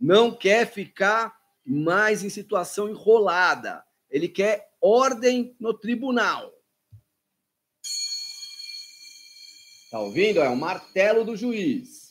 Não 0.01 0.35
quer 0.35 0.71
ficar 0.71 1.37
mais 1.67 2.23
em 2.23 2.31
situação 2.31 2.89
enrolada. 2.89 3.85
Ele 4.09 4.29
quer 4.29 4.73
ordem 4.81 5.55
no 5.59 5.75
tribunal. 5.75 6.53
Tá 9.91 10.01
ouvindo? 10.01 10.41
É 10.41 10.49
o 10.49 10.57
martelo 10.57 11.25
do 11.25 11.37
juiz. 11.37 12.02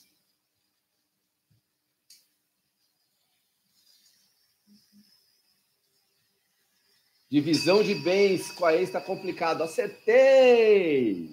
Divisão 7.32 7.82
de 7.82 7.94
bens 7.94 8.50
com 8.50 8.66
a 8.66 8.74
ex 8.74 8.88
está 8.88 9.00
complicado. 9.00 9.62
Acertei! 9.62 11.30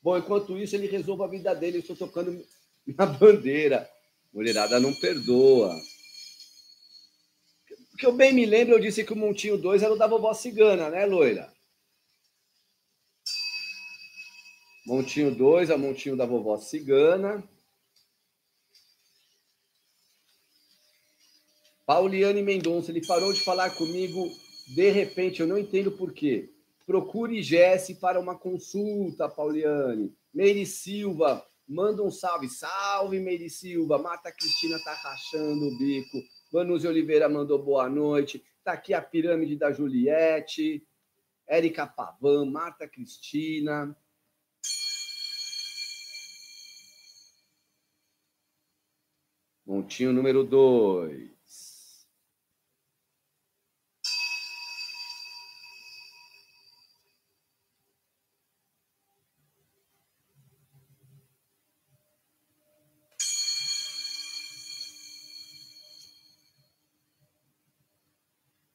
Bom, 0.00 0.16
enquanto 0.16 0.56
isso, 0.56 0.74
ele 0.74 0.86
resolve 0.86 1.22
a 1.22 1.26
vida 1.26 1.54
dele. 1.54 1.76
Eu 1.76 1.80
estou 1.80 1.94
tocando 1.94 2.42
minha 2.86 3.06
bandeira. 3.06 3.86
Mulherada 4.32 4.80
não 4.80 4.94
perdoa. 4.94 5.78
Porque 7.90 8.06
eu 8.06 8.12
bem 8.14 8.32
me 8.32 8.46
lembro, 8.46 8.76
eu 8.76 8.80
disse 8.80 9.04
que 9.04 9.12
o 9.12 9.16
Montinho 9.16 9.58
2 9.58 9.82
era 9.82 9.92
o 9.92 9.98
da 9.98 10.06
vovó 10.06 10.32
cigana, 10.32 10.88
né, 10.88 11.04
loira? 11.04 11.52
Montinho 14.86 15.34
2, 15.34 15.70
a 15.70 15.76
montinho 15.76 16.16
da 16.16 16.24
vovó 16.24 16.56
cigana. 16.56 17.46
Pauliane 21.84 22.42
Mendonça, 22.42 22.90
ele 22.90 23.06
parou 23.06 23.30
de 23.30 23.42
falar 23.42 23.68
comigo 23.76 24.47
de 24.68 24.90
repente, 24.90 25.40
eu 25.40 25.46
não 25.46 25.56
entendo 25.56 25.90
por 25.90 26.12
quê. 26.12 26.52
Procure 26.86 27.42
Jesse 27.42 27.94
para 27.94 28.20
uma 28.20 28.38
consulta, 28.38 29.28
Pauliane. 29.28 30.14
Meire 30.32 30.66
Silva, 30.66 31.44
manda 31.66 32.02
um 32.02 32.10
salve. 32.10 32.48
Salve, 32.48 33.18
Meire 33.18 33.48
Silva. 33.48 33.98
Mata 33.98 34.30
Cristina 34.30 34.78
tá 34.84 34.92
rachando 34.92 35.66
o 35.66 35.78
bico. 35.78 36.18
Vanuzi 36.52 36.86
Oliveira 36.86 37.28
mandou 37.28 37.62
boa 37.62 37.88
noite. 37.88 38.44
Tá 38.62 38.72
aqui 38.72 38.92
a 38.92 39.00
pirâmide 39.00 39.56
da 39.56 39.72
Juliette. 39.72 40.86
Érica 41.46 41.86
Pavan, 41.86 42.44
Marta 42.44 42.86
Cristina. 42.86 43.96
Montinho 49.66 50.12
número 50.12 50.44
2. 50.44 51.37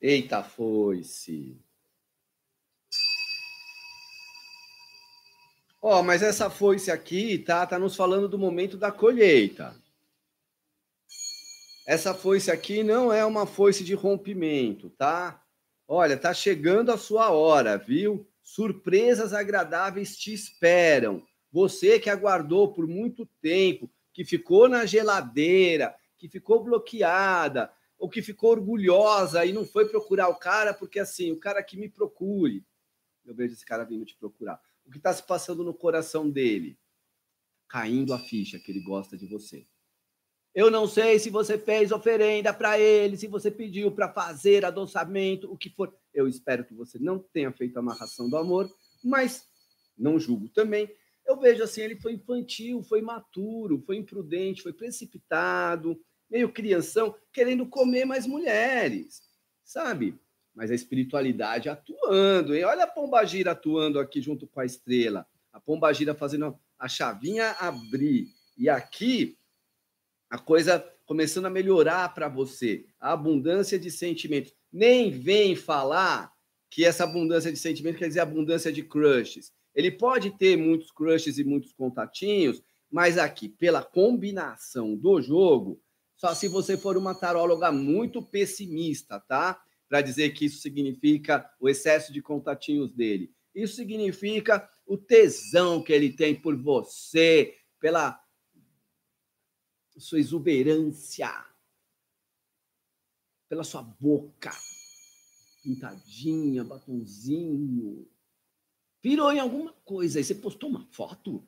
Eita, 0.06 0.44
foi-se. 0.44 1.58
Ó, 5.82 6.02
oh, 6.02 6.04
mas 6.04 6.22
essa 6.22 6.50
foice 6.50 6.92
aqui, 6.92 7.38
tá, 7.38 7.66
tá 7.66 7.80
nos 7.80 7.96
falando 7.96 8.28
do 8.28 8.38
momento 8.38 8.76
da 8.76 8.92
colheita. 8.92 9.74
Essa 11.88 12.14
foice 12.14 12.52
aqui 12.52 12.84
não 12.84 13.14
é 13.14 13.24
uma 13.24 13.46
foice 13.46 13.82
de 13.82 13.94
rompimento, 13.94 14.90
tá? 14.90 15.42
Olha, 15.88 16.18
tá 16.18 16.34
chegando 16.34 16.92
a 16.92 16.98
sua 16.98 17.32
hora, 17.32 17.78
viu? 17.78 18.28
Surpresas 18.42 19.32
agradáveis 19.32 20.18
te 20.18 20.34
esperam. 20.34 21.26
Você 21.50 21.98
que 21.98 22.10
aguardou 22.10 22.74
por 22.74 22.88
muito 22.88 23.26
tempo, 23.42 23.90
que 24.12 24.26
ficou 24.26 24.68
na 24.68 24.86
geladeira, 24.86 25.96
que 26.18 26.28
ficou 26.28 26.62
bloqueada, 26.62 27.72
ou 28.04 28.10
que 28.10 28.22
ficou 28.22 28.52
orgulhosa 28.52 29.46
e 29.46 29.54
não 29.54 29.66
foi 29.66 29.88
procurar 29.88 30.28
o 30.28 30.36
cara, 30.36 30.74
porque 30.74 31.00
assim, 31.00 31.32
o 31.32 31.40
cara 31.40 31.64
que 31.64 31.78
me 31.78 31.88
procure, 31.88 32.68
eu 33.24 33.34
vejo 33.34 33.54
esse 33.54 33.66
cara 33.66 33.86
vindo 33.86 34.04
te 34.04 34.14
procurar. 34.18 34.62
O 34.86 34.92
que 34.92 34.98
está 34.98 35.14
se 35.14 35.24
passando 35.26 35.64
no 35.64 35.74
coração 35.74 36.30
dele? 36.30 36.78
Caindo 37.66 38.14
a 38.14 38.20
ficha 38.20 38.60
que 38.60 38.74
ele 38.74 38.82
gosta 38.82 39.18
de 39.18 39.26
você. 39.26 39.66
Eu 40.54 40.70
não 40.70 40.86
sei 40.86 41.18
se 41.18 41.30
você 41.30 41.58
fez 41.58 41.94
oferenda 41.94 42.54
para 42.54 42.78
ele, 42.78 43.16
se 43.16 43.26
você 43.26 43.50
pediu 43.50 43.90
para 43.90 44.12
fazer 44.12 44.66
adoçamento, 44.66 45.50
o 45.50 45.58
que 45.58 45.70
for. 45.70 45.98
Eu 46.14 46.28
espero 46.28 46.66
que 46.66 46.74
você 46.74 47.00
não 47.00 47.18
tenha 47.18 47.54
feito 47.54 47.80
amarração 47.80 48.30
do 48.30 48.36
amor, 48.36 48.70
mas 49.02 49.48
não 49.98 50.20
julgo 50.20 50.50
também. 50.50 50.94
Eu 51.26 51.40
vejo 51.40 51.64
assim, 51.64 51.80
ele 51.80 51.96
foi 51.96 52.12
infantil, 52.16 52.84
foi 52.84 53.00
imaturo, 53.00 53.82
foi 53.86 53.96
imprudente, 53.96 54.62
foi 54.62 54.74
precipitado, 54.74 55.98
meio 56.34 56.52
crianção, 56.52 57.14
querendo 57.32 57.64
comer 57.68 58.06
mais 58.06 58.26
mulheres, 58.26 59.22
sabe? 59.64 60.20
Mas 60.56 60.72
a 60.72 60.76
espiritualidade 60.76 61.70
atuando. 61.70 62.56
E 62.56 62.64
olha 62.64 62.86
a 62.86 62.88
Pombagira 62.88 63.52
atuando 63.52 64.00
aqui 64.00 64.20
junto 64.20 64.48
com 64.48 64.60
a 64.60 64.66
estrela. 64.66 65.28
A 65.52 65.60
Pombagira 65.60 66.16
fazendo 66.16 66.58
a 66.80 66.88
chavinha 66.88 67.52
abrir. 67.60 68.30
E 68.58 68.68
aqui 68.68 69.38
a 70.28 70.40
coisa 70.40 70.84
começando 71.06 71.46
a 71.46 71.52
melhorar 71.52 72.12
para 72.16 72.28
você. 72.28 72.88
A 73.00 73.14
abundância 73.14 73.78
de 73.78 73.92
sentimentos. 73.92 74.54
Nem 74.72 75.12
vem 75.12 75.56
falar 75.56 76.34
que 76.68 76.84
essa 76.84 77.04
abundância 77.04 77.52
de 77.52 77.60
sentimentos 77.60 78.00
quer 78.00 78.08
dizer 78.08 78.22
abundância 78.22 78.74
de 78.74 78.82
crushes. 78.82 79.54
Ele 79.76 79.92
pode 79.92 80.32
ter 80.32 80.58
muitos 80.58 80.90
crushes 80.90 81.38
e 81.38 81.44
muitos 81.44 81.72
contatinhos, 81.74 82.64
mas 82.90 83.20
aqui, 83.20 83.50
pela 83.50 83.84
combinação 83.84 84.96
do 84.96 85.22
jogo, 85.22 85.80
só 86.24 86.34
se 86.34 86.48
você 86.48 86.78
for 86.78 86.96
uma 86.96 87.14
taróloga 87.14 87.70
muito 87.70 88.24
pessimista, 88.24 89.20
tá? 89.20 89.62
Para 89.90 90.00
dizer 90.00 90.30
que 90.30 90.46
isso 90.46 90.62
significa 90.62 91.46
o 91.60 91.68
excesso 91.68 92.14
de 92.14 92.22
contatinhos 92.22 92.94
dele. 92.94 93.36
Isso 93.54 93.76
significa 93.76 94.70
o 94.86 94.98
tesão 94.98 95.84
que 95.84 95.92
ele 95.92 96.14
tem 96.14 96.34
por 96.34 96.56
você, 96.56 97.54
pela 97.78 98.18
sua 99.98 100.18
exuberância, 100.18 101.30
pela 103.50 103.66
sua 103.66 103.82
boca 103.82 104.52
pintadinha, 105.62 106.64
batonzinho. 106.64 108.10
Virou 109.02 109.30
em 109.30 109.40
alguma 109.40 109.74
coisa. 109.84 110.20
Aí 110.20 110.24
você 110.24 110.36
postou 110.36 110.70
uma 110.70 110.86
foto. 110.86 111.46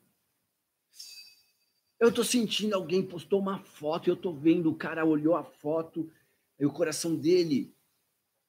Eu 1.98 2.12
tô 2.12 2.22
sentindo 2.22 2.74
alguém 2.74 3.02
postou 3.02 3.40
uma 3.40 3.58
foto, 3.58 4.08
eu 4.08 4.16
tô 4.16 4.32
vendo, 4.32 4.70
o 4.70 4.76
cara 4.76 5.04
olhou 5.04 5.34
a 5.34 5.42
foto, 5.42 6.10
e 6.58 6.66
o 6.66 6.72
coração 6.72 7.16
dele 7.16 7.74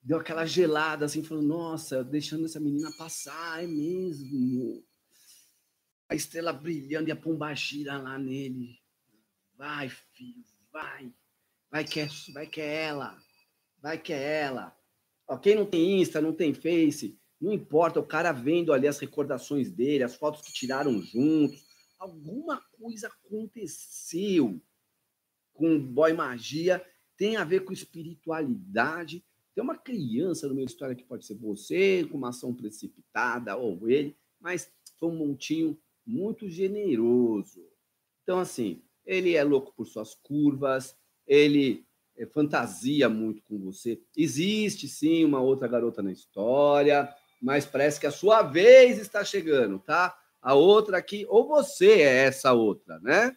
deu 0.01 0.17
aquela 0.17 0.45
gelada, 0.45 1.05
assim, 1.05 1.23
falando, 1.23 1.47
nossa, 1.47 2.03
deixando 2.03 2.45
essa 2.45 2.60
menina 2.60 2.91
passar, 2.97 3.63
é 3.63 3.67
mesmo. 3.67 4.83
A 6.10 6.15
estrela 6.15 6.53
brilhando 6.53 7.10
e 7.10 7.12
a 7.12 7.15
pombagira 7.15 7.97
lá 7.97 8.17
nele. 8.17 8.79
Vai, 9.57 9.89
filho, 9.89 10.45
vai. 10.71 11.12
Vai 11.69 11.83
que 11.83 11.99
é, 11.99 12.07
vai 12.33 12.47
que 12.47 12.62
é 12.62 12.83
ela. 12.83 13.17
Vai 13.81 13.97
que 13.97 14.13
é 14.13 14.41
ela. 14.41 14.77
Ó, 15.27 15.38
quem 15.38 15.55
não 15.55 15.65
tem 15.65 16.01
Insta, 16.01 16.21
não 16.21 16.31
tem 16.31 16.53
Face, 16.53 17.19
não 17.39 17.51
importa, 17.51 17.99
o 17.99 18.05
cara 18.05 18.31
vendo 18.31 18.71
ali 18.71 18.88
as 18.88 18.99
recordações 18.99 19.69
dele, 19.69 20.03
as 20.03 20.15
fotos 20.15 20.41
que 20.41 20.53
tiraram 20.53 21.01
juntos, 21.01 21.66
alguma 21.97 22.62
coisa 22.79 23.07
aconteceu 23.07 24.62
com 25.53 25.79
boy 25.79 26.13
magia, 26.13 26.86
tem 27.17 27.36
a 27.36 27.43
ver 27.43 27.65
com 27.65 27.73
espiritualidade. 27.73 29.25
Tem 29.55 29.63
uma 29.63 29.77
criança 29.77 30.47
no 30.47 30.53
meu 30.53 30.65
história 30.65 30.95
que 30.95 31.03
pode 31.03 31.25
ser 31.25 31.33
você, 31.33 32.05
com 32.12 32.17
uma 32.17 32.29
ação 32.29 32.53
precipitada, 32.53 33.55
ou 33.57 33.89
ele, 33.89 34.15
mas 34.39 34.71
foi 34.99 35.10
um 35.10 35.15
montinho 35.15 35.77
muito 36.05 36.47
generoso. 36.47 37.65
Então, 38.21 38.39
assim, 38.39 38.83
ele 39.05 39.36
é 39.36 39.43
louco 39.43 39.73
por 39.75 39.88
suas 39.88 40.13
curvas, 40.13 40.95
ele 41.25 41.88
é, 42.15 42.25
fantasia 42.25 43.10
muito 43.10 43.41
com 43.43 43.57
você. 43.60 44.01
Existe 44.15 44.88
sim 44.88 45.25
uma 45.25 45.41
outra 45.41 45.67
garota 45.67 46.03
na 46.03 46.12
história, 46.12 47.12
mas 47.41 47.65
parece 47.65 47.99
que 47.99 48.07
a 48.07 48.12
sua 48.12 48.43
vez 48.43 48.99
está 48.99 49.23
chegando, 49.23 49.79
tá? 49.79 50.17
A 50.47 50.53
outra 50.53 50.99
aqui, 50.99 51.25
ou 51.27 51.45
você 51.45 52.03
é 52.03 52.23
essa 52.23 52.53
outra, 52.53 52.97
né? 53.01 53.36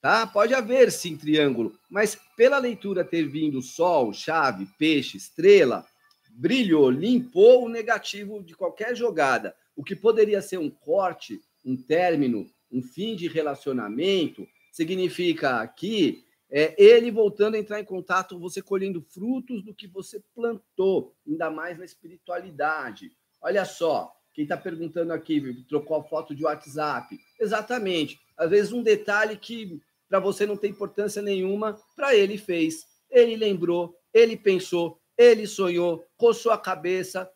Tá? 0.00 0.24
Pode 0.24 0.54
haver 0.54 0.92
sim 0.92 1.16
triângulo, 1.16 1.76
mas 1.90 2.16
pela 2.36 2.56
leitura 2.58 3.02
ter 3.02 3.24
vindo 3.24 3.60
sol, 3.60 4.12
chave, 4.12 4.68
peixe, 4.78 5.16
estrela, 5.16 5.84
brilhou, 6.30 6.88
limpou 6.88 7.64
o 7.64 7.68
negativo 7.68 8.40
de 8.44 8.54
qualquer 8.54 8.94
jogada. 8.94 9.52
O 9.74 9.82
que 9.82 9.96
poderia 9.96 10.40
ser 10.40 10.58
um 10.58 10.70
corte, 10.70 11.40
um 11.64 11.76
término, 11.76 12.48
um 12.70 12.80
fim 12.80 13.16
de 13.16 13.26
relacionamento, 13.26 14.46
significa 14.70 15.60
aqui 15.60 16.24
é 16.48 16.76
ele 16.80 17.10
voltando 17.10 17.56
a 17.56 17.58
entrar 17.58 17.80
em 17.80 17.84
contato, 17.84 18.38
você 18.38 18.62
colhendo 18.62 19.02
frutos 19.02 19.64
do 19.64 19.74
que 19.74 19.88
você 19.88 20.22
plantou, 20.32 21.12
ainda 21.26 21.50
mais 21.50 21.76
na 21.76 21.84
espiritualidade. 21.84 23.10
Olha 23.40 23.64
só, 23.64 24.12
quem 24.32 24.44
está 24.44 24.56
perguntando 24.56 25.12
aqui, 25.12 25.64
trocou 25.68 25.96
a 25.96 26.04
foto 26.04 26.34
de 26.34 26.44
WhatsApp. 26.44 27.18
Exatamente. 27.38 28.18
Às 28.36 28.50
vezes 28.50 28.72
um 28.72 28.82
detalhe 28.82 29.36
que 29.36 29.80
para 30.08 30.18
você 30.18 30.44
não 30.44 30.56
tem 30.56 30.70
importância 30.70 31.22
nenhuma, 31.22 31.78
para 31.94 32.16
ele 32.16 32.36
fez. 32.36 32.86
Ele 33.08 33.36
lembrou, 33.36 33.96
ele 34.12 34.36
pensou, 34.36 35.00
ele 35.16 35.46
sonhou, 35.46 36.04
coçou 36.16 36.50
a 36.50 36.58
cabeça 36.58 37.30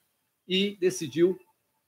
e 0.47 0.77
decidiu 0.81 1.39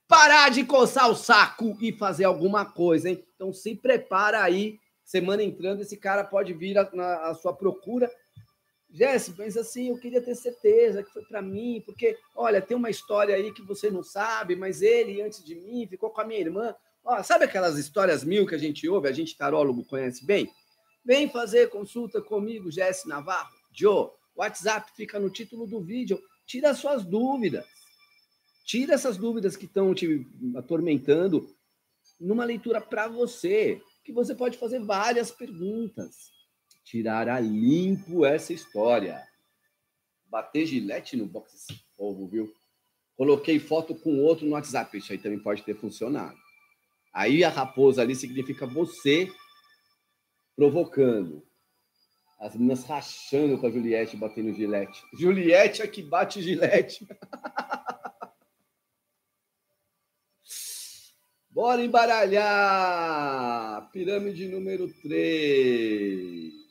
parar 0.09 0.51
de 0.51 0.65
coçar 0.65 1.11
o 1.11 1.17
saco 1.17 1.77
e 1.81 1.93
fazer 1.93 2.25
alguma 2.25 2.65
coisa, 2.65 3.11
hein? 3.11 3.25
Então 3.35 3.53
se 3.53 3.75
prepara 3.75 4.43
aí, 4.43 4.79
semana 5.05 5.43
entrando, 5.43 5.83
esse 5.83 5.97
cara 5.97 6.23
pode 6.23 6.53
vir 6.53 6.79
à 6.79 7.35
sua 7.35 7.53
procura 7.53 8.11
Jesse, 8.91 9.35
mas 9.37 9.57
assim, 9.57 9.89
eu 9.89 9.99
queria 9.99 10.23
ter 10.23 10.35
certeza 10.35 11.03
que 11.03 11.13
foi 11.13 11.25
para 11.25 11.43
mim, 11.43 11.83
porque, 11.85 12.17
olha, 12.35 12.63
tem 12.63 12.77
uma 12.77 12.89
história 12.89 13.35
aí 13.35 13.53
que 13.53 13.63
você 13.63 13.91
não 13.91 14.03
sabe, 14.03 14.57
mas 14.57 14.81
ele, 14.81 15.21
antes 15.21 15.45
de 15.45 15.55
mim, 15.55 15.87
ficou 15.87 16.11
com 16.11 16.21
a 16.21 16.25
minha 16.25 16.41
irmã. 16.41 16.75
Ó, 17.05 17.23
sabe 17.23 17.45
aquelas 17.45 17.79
histórias 17.79 18.25
mil 18.25 18.47
que 18.47 18.55
a 18.55 18.59
gente 18.59 18.89
ouve, 18.89 19.09
a 19.09 19.13
gente 19.13 19.37
tarólogo 19.37 19.85
conhece 19.85 20.25
bem? 20.25 20.51
Vem 21.05 21.29
fazer 21.29 21.69
consulta 21.69 22.21
comigo, 22.21 22.71
Jesse 22.71 23.09
Navarro. 23.09 23.55
Joe, 23.73 24.11
WhatsApp 24.35 24.91
fica 24.97 25.19
no 25.21 25.31
título 25.31 25.67
do 25.67 25.81
vídeo. 25.81 26.21
Tira 26.47 26.75
suas 26.75 27.05
dúvidas. 27.05 27.65
Tira 28.65 28.95
essas 28.95 29.17
dúvidas 29.17 29.57
que 29.57 29.67
estão 29.67 29.95
te 29.95 30.27
atormentando. 30.57 31.55
numa 32.19 32.45
leitura 32.45 32.81
para 32.81 33.09
você, 33.09 33.81
que 34.03 34.13
você 34.13 34.35
pode 34.35 34.57
fazer 34.57 34.81
várias 34.81 35.31
perguntas. 35.31 36.36
Tirar 36.87 37.29
a 37.29 37.39
limpo 37.41 38.25
essa 38.25 38.53
história. 38.53 39.21
Bater 40.27 40.67
gilete 40.67 41.17
no 41.17 41.27
box 41.27 41.53
esse 41.53 41.81
povo, 41.97 42.29
viu? 42.29 42.55
Coloquei 43.17 43.59
foto 43.59 43.93
com 43.93 44.23
outro 44.23 44.47
no 44.47 44.53
WhatsApp. 44.53 44.97
Isso 44.97 45.11
aí 45.11 45.19
também 45.19 45.41
pode 45.41 45.65
ter 45.65 45.75
funcionado. 45.75 46.39
Aí 47.13 47.43
a 47.43 47.49
raposa 47.49 48.03
ali 48.03 48.15
significa 48.15 48.69
você 48.69 49.29
provocando. 50.55 51.45
As 52.39 52.55
meninas 52.55 52.85
rachando 52.85 53.59
com 53.59 53.67
a 53.67 53.71
Juliette 53.71 54.17
batendo 54.17 54.55
gilete. 54.55 55.03
Juliette 55.19 55.83
é 55.83 55.89
que 55.89 56.05
bate 56.05 56.41
gilete. 56.41 57.05
Bora 61.51 61.83
embaralhar! 61.83 63.91
Pirâmide 63.91 64.47
número 64.47 64.89
3. 65.03 66.66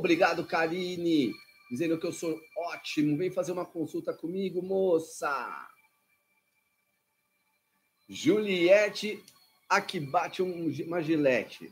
Obrigado, 0.00 0.46
Karine, 0.46 1.34
dizendo 1.70 1.98
que 1.98 2.06
eu 2.06 2.12
sou 2.12 2.40
ótimo. 2.56 3.18
Vem 3.18 3.30
fazer 3.30 3.52
uma 3.52 3.66
consulta 3.66 4.14
comigo, 4.14 4.62
moça. 4.62 5.68
Juliette, 8.08 9.22
aqui 9.68 10.00
bate 10.00 10.40
uma 10.40 11.02
gilete. 11.02 11.70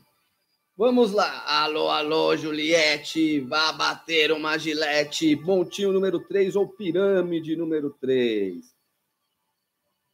Vamos 0.77 1.11
lá. 1.11 1.43
Alô, 1.63 1.89
alô, 1.89 2.37
Juliette, 2.37 3.39
vá 3.39 3.71
bater 3.71 4.31
uma 4.31 4.59
gilete. 4.59 5.35
Montinho 5.35 5.91
número 5.91 6.19
3 6.19 6.55
ou 6.55 6.67
pirâmide 6.67 7.55
número 7.55 7.89
3? 7.99 8.63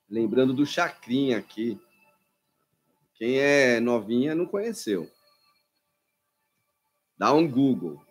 Lembrando 0.10 0.54
do 0.54 0.66
Chacrinha 0.66 1.40
aqui. 1.40 1.78
Quem 3.16 3.40
é 3.40 3.82
novinha 3.82 4.34
não 4.34 4.46
conheceu. 4.46 5.12
Dá 7.18 7.34
um 7.34 7.46
Google. 7.46 8.05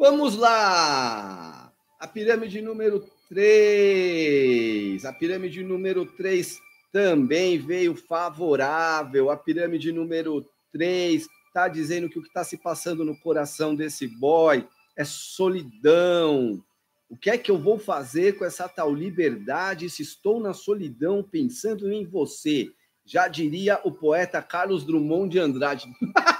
Vamos 0.00 0.34
lá! 0.34 1.70
A 1.98 2.06
pirâmide 2.06 2.62
número 2.62 3.06
3. 3.28 5.04
A 5.04 5.12
pirâmide 5.12 5.62
número 5.62 6.06
3 6.06 6.58
também 6.90 7.58
veio 7.58 7.94
favorável. 7.94 9.28
A 9.28 9.36
pirâmide 9.36 9.92
número 9.92 10.42
3 10.72 11.28
está 11.46 11.68
dizendo 11.68 12.08
que 12.08 12.18
o 12.18 12.22
que 12.22 12.28
está 12.28 12.42
se 12.42 12.56
passando 12.56 13.04
no 13.04 13.14
coração 13.14 13.74
desse 13.74 14.06
boy 14.06 14.66
é 14.96 15.04
solidão. 15.04 16.64
O 17.10 17.14
que 17.14 17.28
é 17.28 17.36
que 17.36 17.50
eu 17.50 17.58
vou 17.58 17.78
fazer 17.78 18.38
com 18.38 18.44
essa 18.46 18.66
tal 18.70 18.94
liberdade 18.94 19.90
se 19.90 20.00
estou 20.00 20.40
na 20.40 20.54
solidão 20.54 21.22
pensando 21.22 21.92
em 21.92 22.06
você? 22.06 22.72
Já 23.04 23.28
diria 23.28 23.78
o 23.84 23.92
poeta 23.92 24.40
Carlos 24.40 24.82
Drummond 24.82 25.28
de 25.28 25.38
Andrade. 25.38 25.92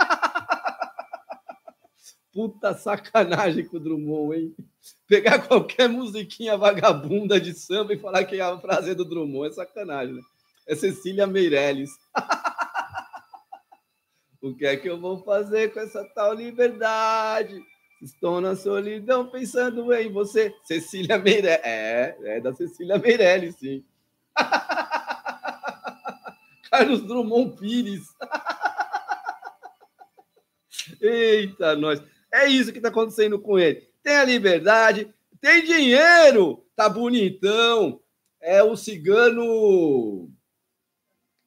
Puta 2.32 2.74
sacanagem 2.74 3.66
com 3.66 3.76
o 3.76 3.80
Drummond, 3.80 4.36
hein? 4.36 4.56
Pegar 5.08 5.40
qualquer 5.40 5.88
musiquinha 5.88 6.56
vagabunda 6.56 7.40
de 7.40 7.52
samba 7.52 7.92
e 7.92 7.98
falar 7.98 8.24
que 8.24 8.36
é 8.36 8.40
a 8.40 8.58
frase 8.58 8.94
do 8.94 9.04
Drummond 9.04 9.48
é 9.48 9.52
sacanagem, 9.52 10.14
né? 10.14 10.22
É 10.66 10.76
Cecília 10.76 11.26
Meirelles. 11.26 11.90
o 14.40 14.54
que 14.54 14.64
é 14.64 14.76
que 14.76 14.88
eu 14.88 15.00
vou 15.00 15.24
fazer 15.24 15.72
com 15.72 15.80
essa 15.80 16.04
tal 16.14 16.32
liberdade? 16.32 17.60
Estou 18.00 18.40
na 18.40 18.54
solidão 18.54 19.26
pensando 19.26 19.92
em 19.92 20.12
você. 20.12 20.54
Cecília 20.64 21.18
Meirelles. 21.18 21.64
É, 21.64 22.16
é 22.22 22.40
da 22.40 22.54
Cecília 22.54 22.96
Meirelles, 22.96 23.56
sim. 23.56 23.84
Carlos 26.70 27.02
Drummond 27.02 27.56
Pires. 27.56 28.14
Eita, 31.00 31.76
nós. 31.76 32.02
É 32.32 32.46
isso 32.46 32.72
que 32.72 32.78
está 32.78 32.88
acontecendo 32.88 33.38
com 33.38 33.58
ele. 33.58 33.88
Tem 34.02 34.16
a 34.16 34.24
liberdade, 34.24 35.12
tem 35.40 35.64
dinheiro, 35.64 36.64
tá 36.76 36.88
bonitão. 36.88 38.00
É 38.40 38.62
o 38.62 38.76
cigano 38.76 40.30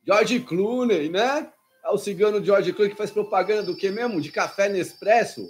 George 0.06 0.39
Clooney, 0.41 1.10
né? 1.10 1.52
É 1.84 1.89
o 1.89 1.98
cigano 1.98 2.43
George 2.43 2.72
Clooney 2.74 2.91
que 2.91 2.98
faz 2.98 3.12
propaganda 3.12 3.63
do 3.63 3.76
que 3.76 3.89
mesmo? 3.89 4.22
De 4.22 4.32
café 4.32 4.69
Nespresso. 4.69 5.50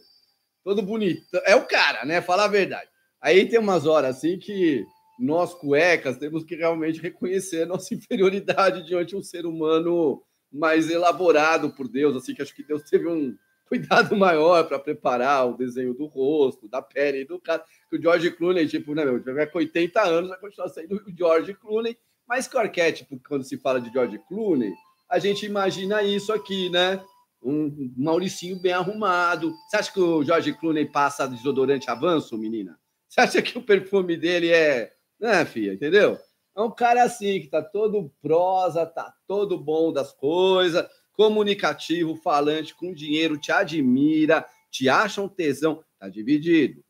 Todo 0.63 0.81
bonitão. 0.81 1.41
É 1.45 1.55
o 1.55 1.65
cara, 1.65 2.05
né? 2.05 2.21
Fala 2.21 2.45
a 2.45 2.47
verdade. 2.47 2.89
Aí 3.21 3.47
tem 3.47 3.59
umas 3.59 3.85
horas 3.85 4.17
assim 4.17 4.37
que 4.37 4.85
nós, 5.19 5.53
cuecas, 5.53 6.17
temos 6.17 6.43
que 6.43 6.55
realmente 6.55 7.01
reconhecer 7.01 7.65
nossa 7.65 7.93
inferioridade 7.95 8.85
diante 8.85 9.09
de 9.09 9.15
um 9.15 9.23
ser 9.23 9.45
humano 9.45 10.21
mais 10.51 10.89
elaborado 10.89 11.71
por 11.71 11.87
Deus, 11.87 12.15
assim, 12.15 12.33
que 12.35 12.41
acho 12.41 12.53
que 12.53 12.63
Deus 12.63 12.83
teve 12.83 13.07
um, 13.07 13.35
cuidado 13.73 14.15
maior 14.15 14.67
para 14.67 14.77
preparar 14.77 15.47
o 15.47 15.57
desenho 15.57 15.95
do 15.95 16.05
rosto, 16.05 16.67
da 16.67 16.79
pele 16.79 17.25
do 17.25 17.39
cara. 17.39 17.63
Que 17.89 17.97
o 17.97 18.01
George 18.01 18.29
Clooney, 18.29 18.67
tipo, 18.67 18.93
né, 18.93 19.03
meu, 19.03 19.23
vai 19.33 19.47
com 19.47 19.57
80 19.57 19.99
anos, 19.99 20.29
vai 20.29 20.39
continuar 20.39 20.69
sendo 20.69 20.95
o 20.95 21.17
George 21.17 21.55
Clooney, 21.55 21.97
mas 22.27 22.47
que 22.47 22.55
o 22.55 22.59
arquétipo, 22.59 23.19
quando 23.27 23.43
se 23.43 23.57
fala 23.57 23.81
de 23.81 23.91
George 23.91 24.19
Clooney, 24.27 24.71
a 25.09 25.17
gente 25.17 25.45
imagina 25.47 26.03
isso 26.03 26.31
aqui, 26.31 26.69
né? 26.69 27.03
Um 27.41 27.91
Mauricinho 27.97 28.61
bem 28.61 28.73
arrumado. 28.73 29.51
Você 29.67 29.77
acha 29.77 29.91
que 29.91 29.99
o 29.99 30.23
George 30.23 30.53
Clooney 30.53 30.85
passa 30.85 31.27
desodorante 31.27 31.89
avanço, 31.89 32.37
menina? 32.37 32.79
Você 33.09 33.21
acha 33.21 33.41
que 33.41 33.57
o 33.57 33.61
perfume 33.61 34.15
dele 34.15 34.51
é. 34.51 34.91
Né, 35.19 35.43
filha? 35.45 35.73
Entendeu? 35.73 36.17
É 36.55 36.61
um 36.61 36.71
cara 36.71 37.03
assim, 37.03 37.41
que 37.41 37.47
tá 37.47 37.61
todo 37.61 38.13
prosa, 38.21 38.85
tá 38.85 39.13
todo 39.27 39.57
bom 39.57 39.91
das 39.91 40.11
coisas 40.11 40.87
comunicativo, 41.13 42.15
falante, 42.15 42.75
com 42.75 42.93
dinheiro, 42.93 43.37
te 43.37 43.51
admira, 43.51 44.45
te 44.69 44.89
acha 44.89 45.21
um 45.21 45.29
tesão, 45.29 45.83
tá 45.99 46.09
dividido. 46.09 46.83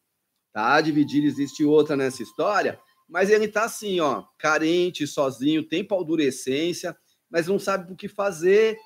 Tá 0.51 0.79
dividido, 0.81 1.25
existe 1.27 1.65
outra 1.65 1.95
nessa 1.95 2.21
história, 2.21 2.79
mas 3.09 3.29
ele 3.29 3.47
tá 3.47 3.63
assim, 3.63 3.99
ó, 3.99 4.23
carente, 4.38 5.05
sozinho, 5.07 5.67
tem 5.67 5.83
paldurecência, 5.83 6.95
mas 7.29 7.47
não 7.47 7.57
sabe 7.57 7.91
o 7.91 7.95
que 7.95 8.07
fazer. 8.07 8.77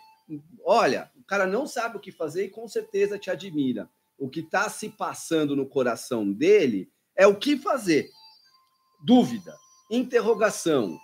Olha, 0.64 1.12
o 1.16 1.24
cara 1.24 1.46
não 1.46 1.68
sabe 1.68 1.98
o 1.98 2.00
que 2.00 2.12
fazer 2.12 2.46
e 2.46 2.50
com 2.50 2.68
certeza 2.68 3.20
te 3.20 3.30
admira. 3.30 3.90
O 4.18 4.30
que 4.30 4.40
está 4.40 4.70
se 4.70 4.90
passando 4.90 5.56
no 5.56 5.68
coração 5.68 6.32
dele 6.32 6.90
é 7.16 7.28
o 7.28 7.36
que 7.36 7.58
fazer. 7.58 8.10
Dúvida, 9.04 9.54
interrogação. 9.92 10.98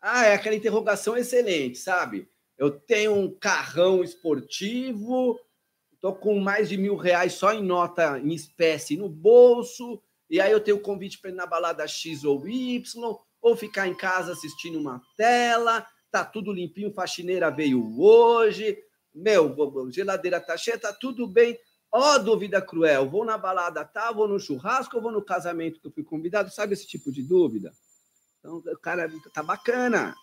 Ah, 0.00 0.26
é 0.26 0.34
aquela 0.34 0.54
interrogação 0.54 1.16
excelente, 1.16 1.78
sabe? 1.78 2.28
Eu 2.64 2.70
tenho 2.70 3.14
um 3.14 3.30
carrão 3.30 4.02
esportivo, 4.02 5.38
estou 5.92 6.14
com 6.14 6.40
mais 6.40 6.68
de 6.68 6.76
mil 6.76 6.96
reais 6.96 7.34
só 7.34 7.52
em 7.52 7.62
nota 7.62 8.18
em 8.18 8.32
espécie 8.32 8.96
no 8.96 9.08
bolso, 9.08 10.00
e 10.30 10.40
aí 10.40 10.50
eu 10.50 10.60
tenho 10.60 10.80
convite 10.80 11.20
para 11.20 11.30
ir 11.30 11.34
na 11.34 11.46
balada 11.46 11.86
X 11.86 12.24
ou 12.24 12.46
Y, 12.48 12.82
ou 13.40 13.56
ficar 13.56 13.86
em 13.86 13.94
casa 13.94 14.32
assistindo 14.32 14.78
uma 14.78 15.02
tela, 15.16 15.86
tá 16.10 16.24
tudo 16.24 16.52
limpinho, 16.52 16.92
faxineira 16.92 17.50
veio 17.50 18.00
hoje, 18.00 18.78
meu, 19.14 19.54
geladeira 19.90 20.40
tá 20.40 20.56
cheia, 20.56 20.78
tá 20.78 20.92
tudo 20.92 21.26
bem. 21.26 21.58
Ó, 21.92 22.16
oh, 22.16 22.18
dúvida 22.18 22.60
cruel, 22.60 23.08
vou 23.08 23.24
na 23.24 23.38
balada, 23.38 23.84
tá? 23.84 24.10
Vou 24.10 24.26
no 24.26 24.40
churrasco 24.40 24.96
ou 24.96 25.02
vou 25.02 25.12
no 25.12 25.22
casamento 25.22 25.80
que 25.80 25.86
eu 25.86 25.92
fui 25.92 26.02
convidado? 26.02 26.50
Sabe 26.50 26.72
esse 26.72 26.86
tipo 26.86 27.12
de 27.12 27.22
dúvida? 27.22 27.72
Então, 28.40 28.56
o 28.56 28.78
cara 28.78 29.08
tá 29.32 29.42
bacana. 29.42 30.16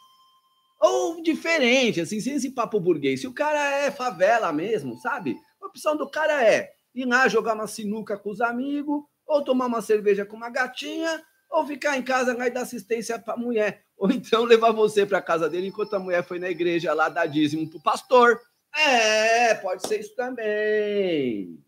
Ou 0.82 1.22
diferente, 1.22 2.02
assim, 2.02 2.20
sem 2.20 2.34
esse 2.34 2.50
papo 2.50 2.80
burguês. 2.80 3.22
Se 3.22 3.28
o 3.28 3.34
cara 3.34 3.60
é 3.86 3.92
favela 3.92 4.52
mesmo, 4.52 4.98
sabe? 4.98 5.38
A 5.62 5.68
opção 5.68 5.96
do 5.96 6.10
cara 6.10 6.44
é 6.44 6.72
ir 6.96 7.06
lá 7.06 7.28
jogar 7.28 7.54
uma 7.54 7.68
sinuca 7.68 8.18
com 8.18 8.32
os 8.32 8.42
amigos, 8.42 9.04
ou 9.28 9.44
tomar 9.44 9.68
uma 9.68 9.82
cerveja 9.82 10.26
com 10.26 10.36
uma 10.36 10.50
gatinha, 10.50 11.22
ou 11.52 11.66
ficar 11.68 11.98
em 11.98 12.04
casa 12.04 12.36
lá 12.36 12.48
e 12.48 12.52
dar 12.52 12.62
assistência 12.62 13.20
para 13.20 13.36
a 13.36 13.38
mulher. 13.38 13.84
Ou 13.96 14.10
então 14.10 14.44
levar 14.44 14.72
você 14.72 15.06
para 15.06 15.22
casa 15.22 15.48
dele 15.48 15.68
enquanto 15.68 15.94
a 15.94 16.00
mulher 16.00 16.24
foi 16.24 16.40
na 16.40 16.50
igreja 16.50 16.94
lá 16.94 17.08
dar 17.08 17.28
dízimo 17.28 17.70
para 17.70 17.78
o 17.78 17.84
pastor. 17.84 18.42
É, 18.76 19.54
pode 19.56 19.88
ser 19.88 20.00
isso 20.00 20.16
também. 20.16 21.60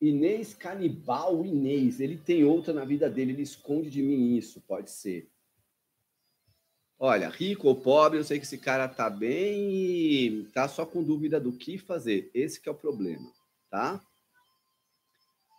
Inês 0.00 0.54
canibal, 0.54 1.44
Inês. 1.44 2.00
Ele 2.00 2.16
tem 2.16 2.44
outra 2.44 2.72
na 2.72 2.84
vida 2.84 3.10
dele, 3.10 3.32
ele 3.32 3.42
esconde 3.42 3.90
de 3.90 4.02
mim 4.02 4.36
isso, 4.36 4.60
pode 4.60 4.90
ser. 4.90 5.30
Olha, 7.00 7.28
rico 7.28 7.68
ou 7.68 7.76
pobre, 7.76 8.18
eu 8.18 8.24
sei 8.24 8.38
que 8.38 8.44
esse 8.44 8.58
cara 8.58 8.88
tá 8.88 9.08
bem 9.08 9.70
e 9.72 10.44
tá 10.52 10.68
só 10.68 10.84
com 10.84 11.02
dúvida 11.02 11.38
do 11.38 11.52
que 11.52 11.78
fazer. 11.78 12.30
Esse 12.34 12.60
que 12.60 12.68
é 12.68 12.72
o 12.72 12.74
problema, 12.74 13.32
tá? 13.70 14.04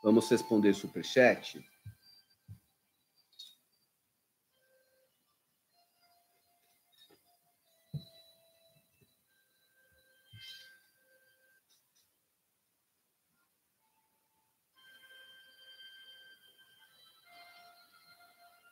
Vamos 0.04 0.30
responder 0.30 0.74
superchat. 0.74 1.64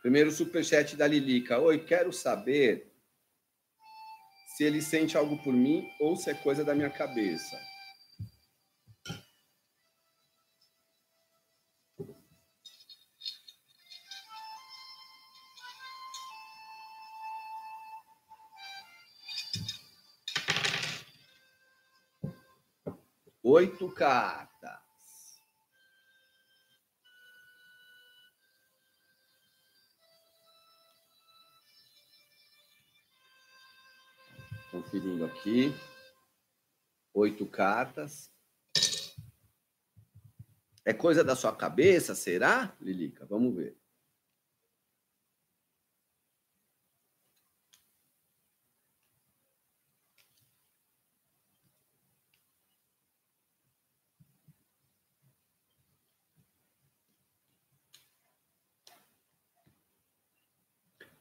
Primeiro 0.08 0.32
superchat 0.32 0.96
da 0.96 1.06
Lilica. 1.06 1.60
Oi, 1.60 1.84
quero 1.84 2.14
saber 2.14 2.90
se 4.56 4.64
ele 4.64 4.82
sente 4.82 5.18
algo 5.18 5.38
por 5.44 5.52
mim 5.52 5.86
ou 6.00 6.16
se 6.16 6.30
é 6.30 6.34
coisa 6.34 6.64
da 6.64 6.74
minha 6.74 6.90
cabeça. 6.90 7.60
Oito 23.44 23.92
cartas. 23.92 24.87
Conferindo 34.78 35.26
aqui. 35.26 35.74
Oito 37.12 37.48
cartas. 37.48 38.32
É 40.86 40.94
coisa 40.94 41.24
da 41.24 41.36
sua 41.36 41.56
cabeça, 41.56 42.14
será, 42.14 42.78
Lilica? 42.80 43.26
Vamos 43.26 43.56
ver. 43.56 43.76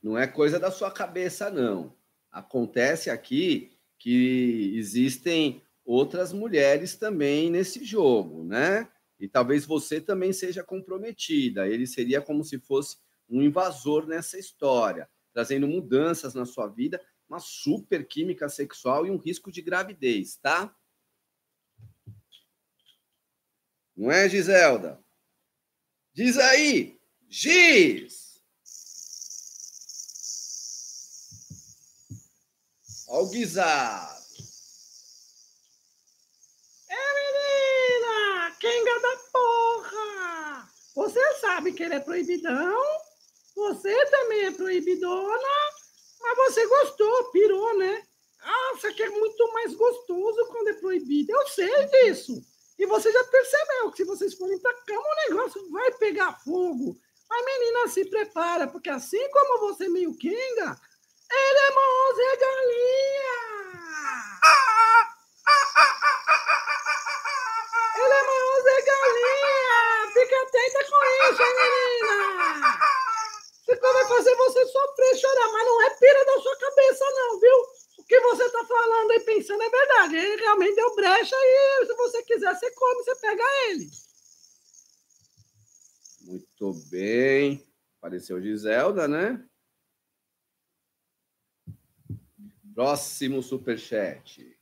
Não 0.03 0.19
é 0.19 0.27
coisa 0.27 0.61
da 0.61 0.71
sua 0.71 0.93
cabeça, 0.93 1.51
não. 1.51 1.97
Acontece 2.37 3.09
aqui 3.09 3.73
que 3.99 4.75
existem 4.77 5.63
outras 5.83 6.35
mulheres 6.35 6.95
também 6.95 7.51
nesse 7.51 7.83
jogo, 7.83 8.45
né? 8.45 8.87
E 9.19 9.27
talvez 9.27 9.65
você 9.65 10.03
também 10.03 10.35
seja 10.35 10.63
comprometida. 10.63 11.67
Ele 11.67 11.87
seria 11.87 12.21
como 12.21 12.45
se 12.45 12.59
fosse 12.59 12.99
um 13.27 13.41
invasor 13.41 14.07
nessa 14.07 14.39
história, 14.39 15.09
trazendo 15.33 15.67
mudanças 15.67 16.35
na 16.35 16.45
sua 16.45 16.67
vida, 16.67 17.01
uma 17.27 17.41
super 17.41 18.07
química 18.07 18.51
sexual 18.51 19.07
e 19.07 19.11
um 19.11 19.17
risco 19.17 19.51
de 19.51 19.63
gravidez, 19.63 20.37
tá? 20.37 20.77
Não 23.97 24.13
é, 24.13 24.29
Giselda? 24.29 25.03
Diz 26.13 26.37
aí, 26.37 27.01
Giz! 27.31 28.26
Ó 33.09 33.23
o 33.23 33.29
guisado. 33.29 34.17
É, 36.89 37.15
menina! 37.15 38.57
Quenga 38.59 39.01
da 39.01 39.17
porra! 39.33 40.69
Você 40.97 41.35
sabe 41.41 41.73
que 41.73 41.83
ele 41.85 41.95
é 41.95 42.01
proibidão, 42.01 42.83
você 43.55 44.07
também 44.07 44.47
é 44.47 44.51
proibidona, 44.51 45.49
mas 46.21 46.37
você 46.37 46.67
gostou, 46.67 47.31
pirou, 47.31 47.79
né? 47.79 48.03
Nossa, 48.45 48.93
que 48.93 49.03
é 49.03 49.11
muito 49.11 49.53
mais 49.53 49.75
gostoso 49.75 50.47
quando 50.47 50.69
é 50.69 50.75
proibido. 50.75 51.33
Eu 51.33 51.49
sei 51.49 51.87
disso. 51.87 52.43
E 52.79 52.87
você 52.87 53.11
já 53.11 53.25
percebeu 53.25 53.91
que 53.91 53.99
se 53.99 54.05
vocês 54.05 54.35
forem 54.35 54.59
pra 54.59 54.75
cama, 54.85 55.01
o 55.01 55.31
negócio 55.31 55.71
vai 55.71 55.93
pegar 55.93 56.39
fogo. 56.45 56.97
Mas, 57.29 57.45
menina, 57.45 57.89
se 57.89 58.05
prepara, 58.05 58.69
porque 58.69 58.91
assim 58.91 59.29
como 59.31 59.61
você 59.61 59.89
meio 59.89 60.17
quenga, 60.17 60.79
ele 61.31 61.59
é 61.59 61.71
Zé 62.17 62.37
Galinha! 62.37 63.37
Ele 67.97 68.15
é 68.15 68.63
Zé 68.63 68.83
Galinha! 68.83 70.13
Fica 70.13 70.43
atenta 70.43 70.81
com 70.91 71.03
isso, 71.31 71.43
hein, 71.43 71.55
menina! 71.57 72.17
Isso 73.69 73.81
vai 73.81 74.09
fazer 74.09 74.35
você 74.37 74.67
sofrer, 74.67 75.17
chorar, 75.17 75.53
mas 75.53 75.67
não 75.67 75.83
é 75.83 75.91
pira 75.97 76.25
da 76.25 76.41
sua 76.41 76.57
cabeça, 76.57 77.05
não, 77.15 77.41
viu? 77.41 77.57
O 77.99 78.05
que 78.05 78.21
você 78.21 78.51
tá 78.51 78.65
falando 78.65 79.13
e 79.13 79.21
pensando 79.21 79.63
é 79.63 79.69
verdade. 79.69 80.17
Ele 80.17 80.43
realmente 80.43 80.77
deu 80.77 80.95
brecha 80.95 81.35
e 81.37 81.87
se 81.87 81.95
você 81.95 82.23
quiser, 82.23 82.55
você 82.55 82.71
come, 82.71 83.03
você 83.03 83.17
pega 83.17 83.45
ele. 83.69 83.91
Muito 86.21 86.73
bem. 86.91 87.67
Apareceu 87.99 88.41
Giselda, 88.41 89.09
né? 89.09 89.45
Próximo 92.77 93.43
superchat. 93.43 94.55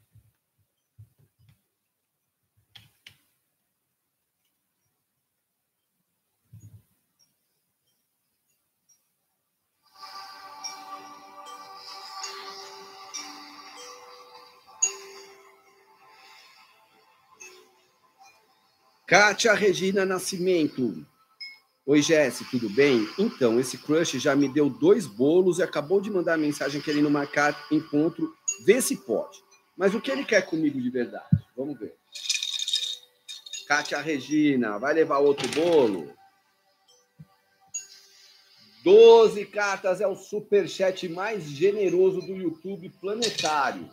Kátia 19.09 19.55
Regina 19.55 20.07
Nascimento. 20.07 21.05
Oi, 21.87 22.01
Jesse, 22.01 22.47
tudo 22.47 22.71
bem? 22.71 23.07
Então, 23.19 23.61
esse 23.61 23.77
crush 23.77 24.19
já 24.19 24.35
me 24.35 24.49
deu 24.49 24.71
dois 24.71 25.07
bolos 25.07 25.59
e 25.59 25.63
acabou 25.63 26.01
de 26.01 26.11
mandar 26.11 26.39
mensagem 26.39 26.81
querendo 26.81 27.11
marcar 27.11 27.67
encontro. 27.71 28.35
Vê 28.65 28.81
se 28.81 28.97
pode. 28.97 29.39
Mas 29.77 29.95
o 29.95 30.01
que 30.01 30.11
ele 30.11 30.25
quer 30.25 30.47
comigo 30.47 30.81
de 30.81 30.89
verdade? 30.89 31.45
Vamos 31.55 31.79
ver. 31.79 31.95
Kátia 33.69 34.01
Regina, 34.01 34.79
vai 34.79 34.95
levar 34.95 35.19
outro 35.19 35.47
bolo? 35.49 36.11
Doze 38.83 39.45
cartas 39.45 40.01
é 40.01 40.07
o 40.07 40.17
superchat 40.17 41.07
mais 41.11 41.45
generoso 41.45 42.23
do 42.23 42.35
YouTube 42.35 42.89
planetário. 42.99 43.91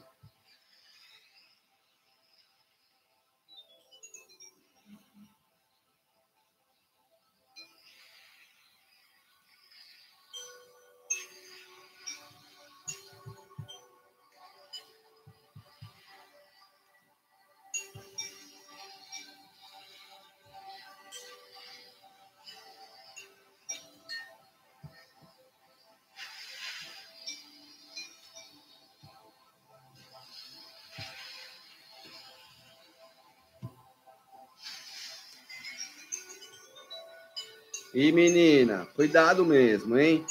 E 37.94 38.12
menina, 38.12 38.88
cuidado 38.96 39.46
mesmo, 39.46 39.98
hein? 39.98 40.26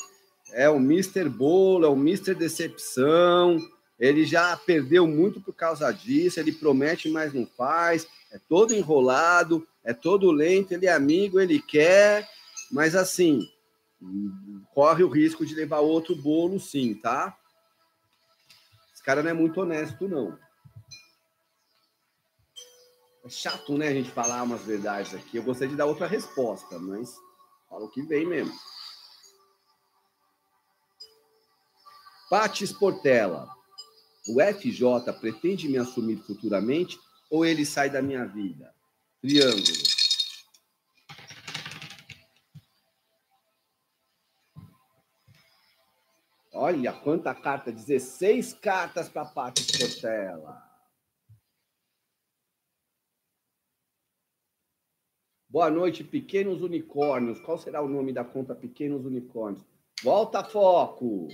É 0.52 0.68
o 0.68 0.76
Mr. 0.76 1.28
Bolo, 1.28 1.84
é 1.84 1.88
o 1.88 1.94
Mr. 1.94 2.34
Decepção. 2.34 3.58
Ele 3.98 4.24
já 4.24 4.56
perdeu 4.56 5.06
muito 5.06 5.40
por 5.40 5.52
causa 5.52 5.92
disso. 5.92 6.40
Ele 6.40 6.52
promete, 6.52 7.10
mas 7.10 7.34
não 7.34 7.46
faz. 7.46 8.06
É 8.32 8.38
todo 8.48 8.74
enrolado, 8.74 9.66
é 9.84 9.92
todo 9.92 10.30
lento. 10.30 10.72
Ele 10.72 10.86
é 10.86 10.92
amigo, 10.92 11.38
ele 11.38 11.60
quer, 11.60 12.26
mas 12.72 12.96
assim, 12.96 13.46
corre 14.72 15.04
o 15.04 15.08
risco 15.08 15.44
de 15.44 15.54
levar 15.54 15.80
outro 15.80 16.16
bolo, 16.16 16.58
sim, 16.58 16.94
tá? 16.94 17.36
Esse 18.94 19.02
cara 19.02 19.22
não 19.22 19.30
é 19.30 19.34
muito 19.34 19.60
honesto, 19.60 20.08
não. 20.08 20.38
É 23.22 23.28
chato, 23.28 23.76
né, 23.76 23.88
a 23.88 23.92
gente 23.92 24.10
falar 24.10 24.42
umas 24.42 24.62
verdades 24.62 25.14
aqui. 25.14 25.36
Eu 25.36 25.42
gostaria 25.42 25.70
de 25.70 25.76
dar 25.76 25.84
outra 25.84 26.06
resposta, 26.06 26.78
mas 26.78 27.14
Fala 27.70 27.84
o 27.84 27.88
que 27.88 28.02
vem 28.02 28.26
mesmo. 28.26 28.52
Patis 32.28 32.72
Portela. 32.72 33.48
O 34.28 34.40
FJ 34.40 35.12
pretende 35.20 35.68
me 35.68 35.78
assumir 35.78 36.16
futuramente 36.18 36.98
ou 37.30 37.46
ele 37.46 37.64
sai 37.64 37.88
da 37.88 38.02
minha 38.02 38.26
vida? 38.26 38.74
Triângulo. 39.22 39.90
Olha 46.52 46.92
quanta 46.92 47.34
carta, 47.34 47.72
16 47.72 48.52
cartas 48.54 49.08
para 49.08 49.24
Patis 49.24 49.70
Portela. 49.78 50.69
Boa 55.50 55.68
noite, 55.68 56.04
Pequenos 56.04 56.62
Unicórnios. 56.62 57.40
Qual 57.40 57.58
será 57.58 57.82
o 57.82 57.88
nome 57.88 58.12
da 58.12 58.22
conta 58.22 58.54
Pequenos 58.54 59.04
Unicórnios? 59.04 59.66
Volta 60.00 60.44
foco. 60.44 61.26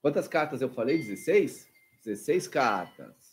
Quantas 0.00 0.26
cartas 0.26 0.62
eu 0.62 0.70
falei? 0.70 0.96
16? 0.96 1.68
16 2.02 2.48
cartas. 2.48 3.29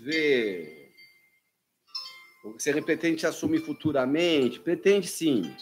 Ver. 0.00 0.90
Você 2.54 2.80
pretende 2.80 3.26
assumir 3.26 3.60
futuramente? 3.60 4.58
Pretende 4.60 5.06
sim. 5.06 5.54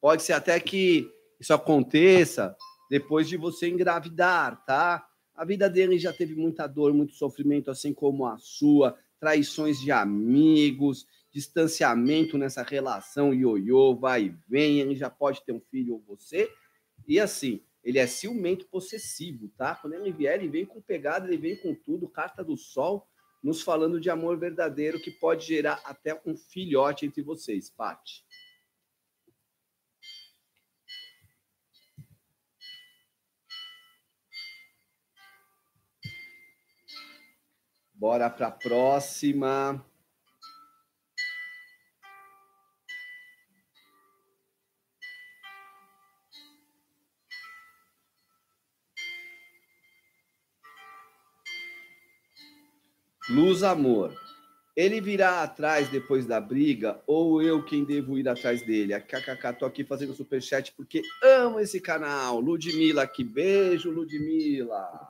Pode 0.00 0.22
ser 0.22 0.32
até 0.32 0.58
que 0.60 1.10
isso 1.40 1.52
aconteça 1.52 2.56
depois 2.88 3.28
de 3.28 3.36
você 3.36 3.68
engravidar, 3.68 4.64
tá? 4.64 5.06
A 5.34 5.44
vida 5.44 5.68
dele 5.68 5.98
já 5.98 6.12
teve 6.12 6.34
muita 6.34 6.66
dor, 6.66 6.92
muito 6.92 7.14
sofrimento, 7.14 7.70
assim 7.70 7.92
como 7.92 8.26
a 8.26 8.36
sua, 8.38 8.96
traições 9.18 9.80
de 9.80 9.90
amigos, 9.90 11.06
distanciamento 11.32 12.36
nessa 12.36 12.62
relação 12.62 13.32
ioiô, 13.32 13.96
vai 13.96 14.24
e 14.24 14.34
vem, 14.48 14.80
ele 14.80 14.94
já 14.94 15.08
pode 15.08 15.42
ter 15.44 15.52
um 15.52 15.60
filho 15.60 15.94
ou 15.94 16.04
você. 16.06 16.50
E 17.06 17.18
assim, 17.18 17.60
ele 17.82 17.98
é 17.98 18.06
ciumento 18.06 18.66
possessivo, 18.66 19.48
tá? 19.56 19.74
Quando 19.74 19.94
ele 19.94 20.12
vier, 20.12 20.38
ele 20.38 20.48
vem 20.48 20.66
com 20.66 20.80
pegada, 20.80 21.26
ele 21.26 21.36
vem 21.36 21.56
com 21.56 21.74
tudo, 21.74 22.08
carta 22.08 22.44
do 22.44 22.56
sol, 22.56 23.08
nos 23.42 23.62
falando 23.62 24.00
de 24.00 24.10
amor 24.10 24.38
verdadeiro 24.38 25.00
que 25.00 25.10
pode 25.10 25.46
gerar 25.46 25.80
até 25.84 26.20
um 26.26 26.36
filhote 26.36 27.06
entre 27.06 27.22
vocês, 27.22 27.70
Pati. 27.70 28.24
Bora 37.94 38.30
para 38.30 38.46
a 38.46 38.50
próxima. 38.50 39.84
Luz 53.30 53.62
Amor. 53.62 54.12
Ele 54.76 55.00
virá 55.00 55.44
atrás 55.44 55.88
depois 55.88 56.26
da 56.26 56.40
briga 56.40 57.00
ou 57.06 57.40
eu 57.40 57.64
quem 57.64 57.84
devo 57.84 58.18
ir 58.18 58.28
atrás 58.28 58.60
dele? 58.62 58.92
A 58.92 59.00
KKK, 59.00 59.52
tô 59.56 59.66
aqui 59.66 59.84
fazendo 59.84 60.14
superchat 60.14 60.72
porque 60.76 61.00
amo 61.22 61.60
esse 61.60 61.80
canal. 61.80 62.40
Ludmilla 62.40 63.02
aqui, 63.02 63.22
beijo, 63.22 63.88
Ludmilla. 63.88 65.08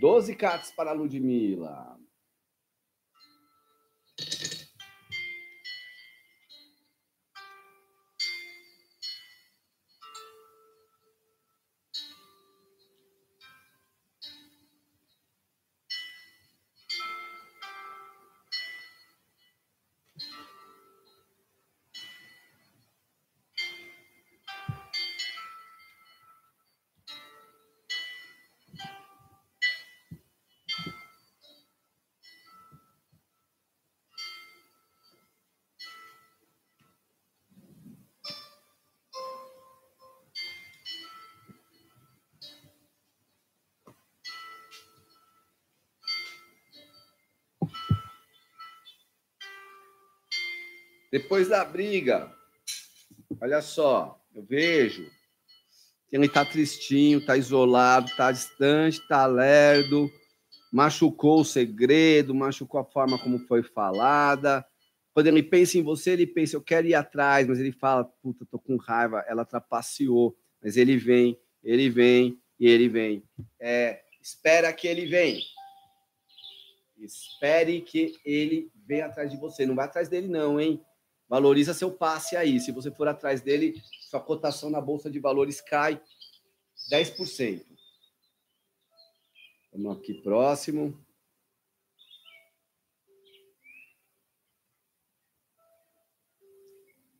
Doze 0.00 0.34
cartas 0.34 0.72
para 0.72 0.90
Ludmilla. 0.90 1.96
Depois 51.18 51.48
da 51.48 51.64
briga, 51.64 52.32
olha 53.40 53.60
só, 53.60 54.24
eu 54.32 54.44
vejo 54.44 55.04
que 56.08 56.14
ele 56.14 56.26
está 56.26 56.44
tristinho, 56.44 57.18
está 57.18 57.36
isolado, 57.36 58.06
está 58.06 58.30
distante, 58.30 59.00
está 59.00 59.26
lerdo, 59.26 60.08
machucou 60.72 61.40
o 61.40 61.44
segredo, 61.44 62.32
machucou 62.32 62.80
a 62.80 62.84
forma 62.84 63.18
como 63.18 63.40
foi 63.48 63.64
falada. 63.64 64.64
Quando 65.12 65.26
ele 65.26 65.42
pensa 65.42 65.76
em 65.76 65.82
você, 65.82 66.12
ele 66.12 66.24
pensa, 66.24 66.54
eu 66.54 66.62
quero 66.62 66.86
ir 66.86 66.94
atrás, 66.94 67.48
mas 67.48 67.58
ele 67.58 67.72
fala, 67.72 68.04
puta, 68.04 68.46
tô 68.46 68.56
com 68.56 68.76
raiva, 68.76 69.24
ela 69.26 69.44
trapaceou. 69.44 70.38
Mas 70.62 70.76
ele 70.76 70.96
vem, 70.96 71.36
ele 71.64 71.90
vem 71.90 72.40
e 72.60 72.68
ele 72.68 72.88
vem. 72.88 73.24
É, 73.58 74.02
espera 74.22 74.72
que 74.72 74.86
ele 74.86 75.06
vem. 75.06 75.42
Espere 76.96 77.80
que 77.80 78.14
ele 78.24 78.70
venha 78.86 79.06
atrás 79.06 79.28
de 79.28 79.36
você. 79.36 79.66
Não 79.66 79.74
vai 79.74 79.86
atrás 79.86 80.08
dele, 80.08 80.28
não, 80.28 80.60
hein? 80.60 80.80
Valoriza 81.28 81.74
seu 81.74 81.92
passe 81.92 82.36
aí. 82.36 82.58
Se 82.58 82.72
você 82.72 82.90
for 82.90 83.06
atrás 83.06 83.40
dele, 83.40 83.80
sua 84.08 84.20
cotação 84.20 84.70
na 84.70 84.80
bolsa 84.80 85.10
de 85.10 85.20
valores 85.20 85.60
cai 85.60 86.00
10%. 86.90 87.64
Vamos 89.72 89.98
aqui 89.98 90.14
próximo. 90.14 90.98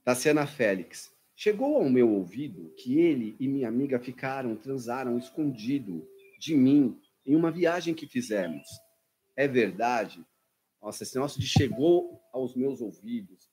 Tassiana 0.02 0.46
Félix. 0.46 1.14
Chegou 1.36 1.76
ao 1.76 1.88
meu 1.88 2.10
ouvido 2.10 2.74
que 2.78 2.98
ele 2.98 3.36
e 3.38 3.46
minha 3.46 3.68
amiga 3.68 4.00
ficaram, 4.00 4.56
transaram 4.56 5.18
escondido 5.18 6.08
de 6.40 6.56
mim 6.56 7.00
em 7.24 7.36
uma 7.36 7.50
viagem 7.50 7.94
que 7.94 8.06
fizemos. 8.06 8.66
É 9.36 9.46
verdade? 9.46 10.24
Nossa, 10.80 11.02
esse 11.02 11.14
negócio 11.14 11.38
de 11.38 11.46
chegou 11.46 12.20
aos 12.32 12.56
meus 12.56 12.80
ouvidos 12.80 13.47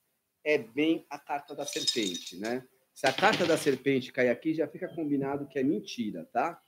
é 0.45 0.59
bem 0.59 1.05
a 1.09 1.17
carta 1.17 1.55
da 1.55 1.65
serpente, 1.65 2.37
né? 2.37 2.65
Se 2.93 3.07
a 3.07 3.11
carta 3.11 3.45
da 3.45 3.57
serpente 3.57 4.13
cair 4.13 4.29
aqui, 4.29 4.53
já 4.53 4.67
fica 4.67 4.87
combinado 4.87 5.47
que 5.47 5.59
é 5.59 5.63
mentira, 5.63 6.23
tá? 6.31 6.61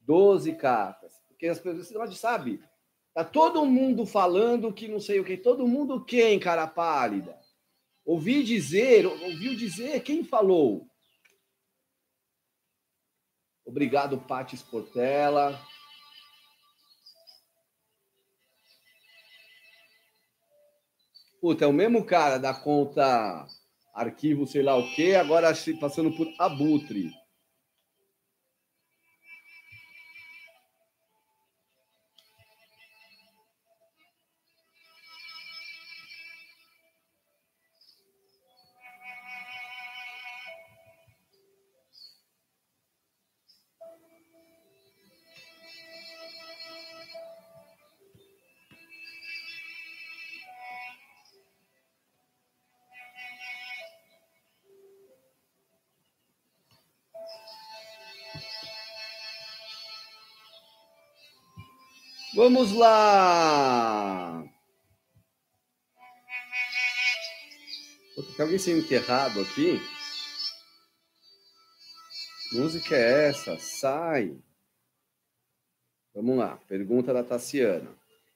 Doze 0.00 0.54
cartas. 0.54 1.14
Porque 1.28 1.46
as 1.46 1.58
pessoas 1.58 1.90
não 1.90 2.12
sabe. 2.12 2.60
Tá 3.14 3.24
todo 3.24 3.64
mundo 3.64 4.04
falando 4.04 4.72
que 4.72 4.88
não 4.88 5.00
sei 5.00 5.20
o 5.20 5.24
que. 5.24 5.36
Todo 5.36 5.68
mundo 5.68 6.04
quem, 6.04 6.38
cara 6.38 6.66
pálida? 6.66 7.38
Ouvi 8.04 8.42
dizer, 8.42 9.06
ouviu 9.06 9.56
dizer, 9.56 10.02
quem 10.02 10.24
falou? 10.24 10.86
Obrigado, 13.64 14.20
Paty 14.20 14.56
Sportella. 14.56 15.58
Puta, 21.44 21.66
é 21.66 21.68
o 21.68 21.74
mesmo 21.74 22.02
cara 22.02 22.38
da 22.38 22.54
conta 22.54 23.46
arquivo, 23.94 24.46
sei 24.46 24.62
lá 24.62 24.78
o 24.78 24.94
quê, 24.94 25.14
agora 25.14 25.52
passando 25.78 26.10
por 26.10 26.26
abutre. 26.38 27.10
Vamos 62.34 62.72
lá. 62.72 64.44
Tem 68.36 68.44
alguém 68.44 68.58
sendo 68.58 68.80
enterrado 68.80 69.40
aqui? 69.40 69.80
música 72.52 72.94
é 72.96 73.28
essa? 73.28 73.56
Sai. 73.58 74.36
Vamos 76.12 76.36
lá. 76.36 76.58
Pergunta 76.68 77.12
da 77.12 77.22
Tassiana. 77.22 77.90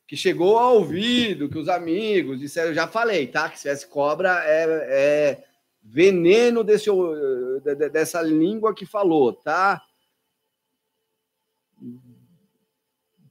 Que 0.06 0.16
chegou 0.16 0.56
ao 0.58 0.76
ouvido, 0.76 1.48
que 1.48 1.58
os 1.58 1.68
amigos 1.68 2.38
disseram, 2.38 2.72
já 2.72 2.86
falei, 2.86 3.26
tá? 3.26 3.48
Que 3.48 3.56
se 3.56 3.62
tivesse 3.62 3.86
cobra 3.86 4.42
é, 4.44 4.64
é 4.90 5.44
veneno 5.82 6.62
desse, 6.62 6.88
dessa 7.92 8.22
língua 8.22 8.74
que 8.74 8.86
falou, 8.86 9.32
tá? 9.32 9.82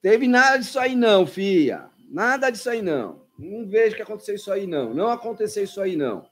Teve 0.10 0.26
nada 0.26 0.56
disso 0.56 0.80
aí, 0.80 0.96
não, 0.96 1.28
filha. 1.28 1.92
Nada 2.10 2.50
disso 2.50 2.70
aí, 2.70 2.82
não. 2.82 3.28
Não 3.38 3.68
vejo 3.68 3.94
que 3.94 4.02
aconteceu 4.02 4.36
isso 4.36 4.50
aí, 4.50 4.66
não. 4.66 4.94
Não 4.94 5.10
aconteceu 5.10 5.66
isso 5.66 5.82
aí, 5.82 5.98
não. 5.98 6.26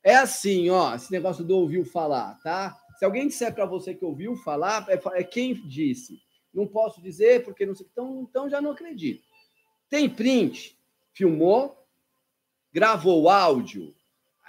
É 0.00 0.14
assim, 0.14 0.70
ó, 0.70 0.94
esse 0.94 1.10
negócio 1.10 1.42
do 1.42 1.56
ouviu 1.56 1.84
falar, 1.84 2.38
tá? 2.44 2.80
Se 3.00 3.04
alguém 3.04 3.26
disser 3.26 3.52
para 3.52 3.66
você 3.66 3.96
que 3.96 4.04
ouviu 4.04 4.36
falar, 4.36 4.86
é, 4.88 5.00
é, 5.18 5.24
quem 5.24 5.54
disse. 5.54 6.22
Não 6.54 6.68
posso 6.68 7.02
dizer 7.02 7.42
porque 7.42 7.66
não 7.66 7.74
sei. 7.74 7.84
Então, 7.90 8.28
então 8.30 8.48
já 8.48 8.60
não 8.60 8.70
acredito. 8.70 9.24
Tem 9.90 10.08
print, 10.08 10.78
filmou, 11.12 11.84
gravou 12.72 13.28
áudio. 13.28 13.92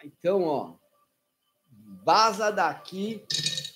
Então, 0.03 0.43
ó, 0.43 0.75
vaza 2.05 2.51
daqui, 2.51 3.25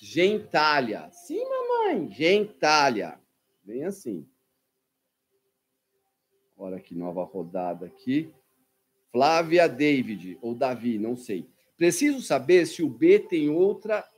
gentalha. 0.00 1.10
Sim, 1.10 1.42
mamãe, 1.44 2.08
gentalha. 2.12 3.20
Bem 3.62 3.84
assim. 3.84 4.28
Olha 6.56 6.80
que 6.80 6.94
nova 6.94 7.22
rodada 7.24 7.86
aqui. 7.86 8.32
Flávia 9.10 9.68
David, 9.68 10.38
ou 10.40 10.54
Davi, 10.54 10.98
não 10.98 11.16
sei. 11.16 11.48
Preciso 11.76 12.22
saber 12.22 12.66
se 12.66 12.82
o 12.82 12.88
B 12.88 13.18
tem 13.18 13.50
outra 13.50 14.08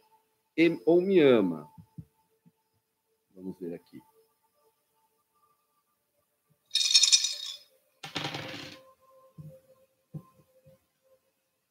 ou 0.86 1.00
me 1.00 1.20
ama. 1.20 1.68
Vamos 3.34 3.58
ver 3.58 3.74
aqui. 3.74 4.00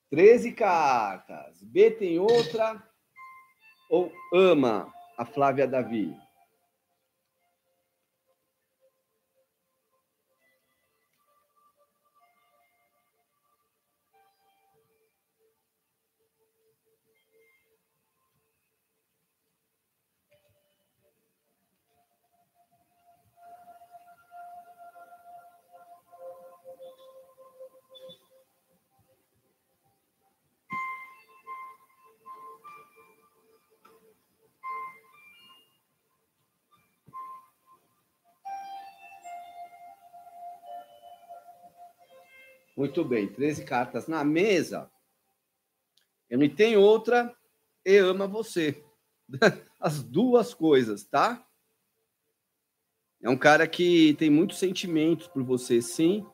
Treze 0.10 0.52
cartas. 0.52 1.64
B 1.64 1.90
tem 1.92 2.20
outra 2.20 2.88
ou 3.90 4.12
ama 4.34 4.94
a 5.18 5.26
Flávia 5.26 5.68
Davi? 5.68 6.16
Muito 42.84 43.06
bem, 43.06 43.30
13 43.30 43.64
cartas 43.64 44.08
na 44.08 44.26
mesa. 44.26 44.92
Ele 46.30 46.50
tem 46.50 46.76
outra 46.76 47.34
e 47.86 47.96
ama 47.96 48.28
você. 48.28 48.84
As 49.80 50.04
duas 50.04 50.54
coisas, 50.54 51.06
tá? 51.06 51.42
É 53.22 53.30
um 53.30 53.38
cara 53.38 53.66
que 53.70 54.16
tem 54.16 54.30
muitos 54.30 54.60
sentimentos 54.60 55.30
por 55.30 55.44
você, 55.44 55.82
sim. 55.82 56.26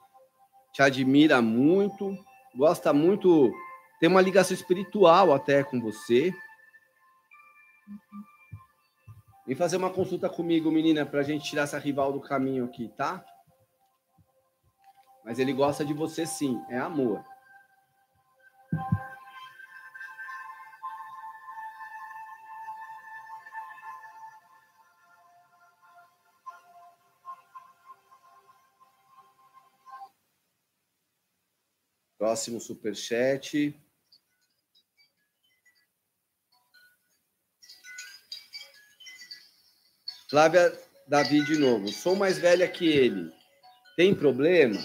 Te 0.73 0.81
admira 0.81 1.39
muito, 1.39 2.17
gosta 2.55 2.91
muito, 2.91 3.53
tem 3.99 4.09
uma 4.09 4.19
ligação 4.19 4.55
espiritual 4.55 5.31
até 5.31 5.63
com 5.63 5.79
você. 5.79 6.33
Vem 9.45 9.55
fazer 9.55 9.77
uma 9.77 9.91
consulta 9.91 10.27
comigo, 10.27 10.71
menina, 10.71 11.05
para 11.05 11.19
a 11.19 11.23
gente 11.23 11.47
tirar 11.47 11.65
essa 11.65 11.77
rival 11.77 12.11
do 12.11 12.19
caminho 12.19 12.65
aqui, 12.65 12.87
tá? 12.97 13.23
Mas 15.29 15.37
ele 15.37 15.53
gosta 15.53 15.85
de 15.85 15.93
você 15.93 16.25
sim, 16.25 16.59
é 16.69 16.79
amor. 16.79 17.23
Próximo 32.17 32.59
superchat. 32.59 33.79
Flávia 40.27 40.75
Davi 41.07 41.45
de 41.45 41.55
novo. 41.59 41.87
Sou 41.89 42.15
mais 42.15 42.39
velha 42.39 42.67
que 42.67 42.87
ele. 42.87 43.31
Tem 43.95 44.15
problema? 44.15 44.79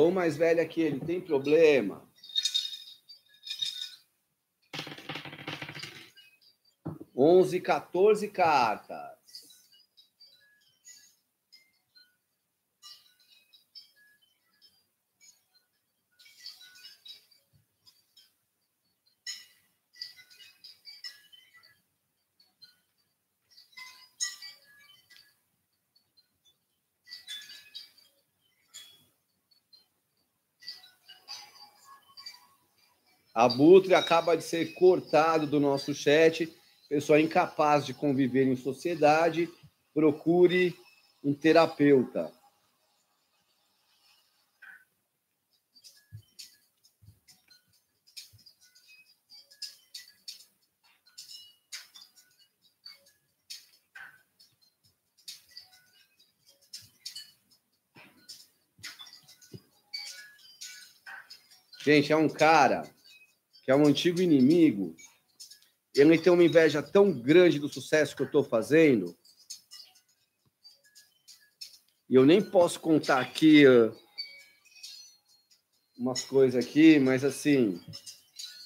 Sou 0.00 0.10
mais 0.10 0.34
velha 0.34 0.64
que 0.64 0.80
ele, 0.80 0.98
tem 0.98 1.20
problema. 1.20 2.02
Onze, 7.14 7.60
14 7.60 8.26
cartas. 8.28 9.19
Abutre 33.40 33.94
acaba 33.94 34.36
de 34.36 34.44
ser 34.44 34.74
cortado 34.74 35.46
do 35.46 35.58
nosso 35.58 35.94
chat. 35.94 36.54
Pessoa 36.90 37.18
incapaz 37.18 37.86
de 37.86 37.94
conviver 37.94 38.44
em 38.44 38.54
sociedade, 38.54 39.48
procure 39.94 40.76
um 41.24 41.32
terapeuta. 41.32 42.30
Gente, 61.82 62.12
é 62.12 62.16
um 62.16 62.28
cara 62.28 62.99
que 63.70 63.72
é 63.72 63.76
um 63.76 63.86
antigo 63.86 64.20
inimigo, 64.20 64.96
ele 65.94 66.18
tem 66.18 66.32
uma 66.32 66.42
inveja 66.42 66.82
tão 66.82 67.12
grande 67.12 67.60
do 67.60 67.68
sucesso 67.68 68.16
que 68.16 68.22
eu 68.22 68.26
estou 68.26 68.42
fazendo. 68.42 69.16
E 72.08 72.16
eu 72.16 72.26
nem 72.26 72.42
posso 72.42 72.80
contar 72.80 73.20
aqui 73.20 73.64
uh, 73.68 73.96
umas 75.96 76.24
coisas 76.24 76.64
aqui, 76.64 76.98
mas 76.98 77.22
assim, 77.22 77.80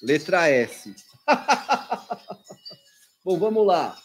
letra 0.01 0.49
S. 0.49 0.95
Bom, 3.23 3.37
vamos 3.37 3.67
lá. 3.67 3.95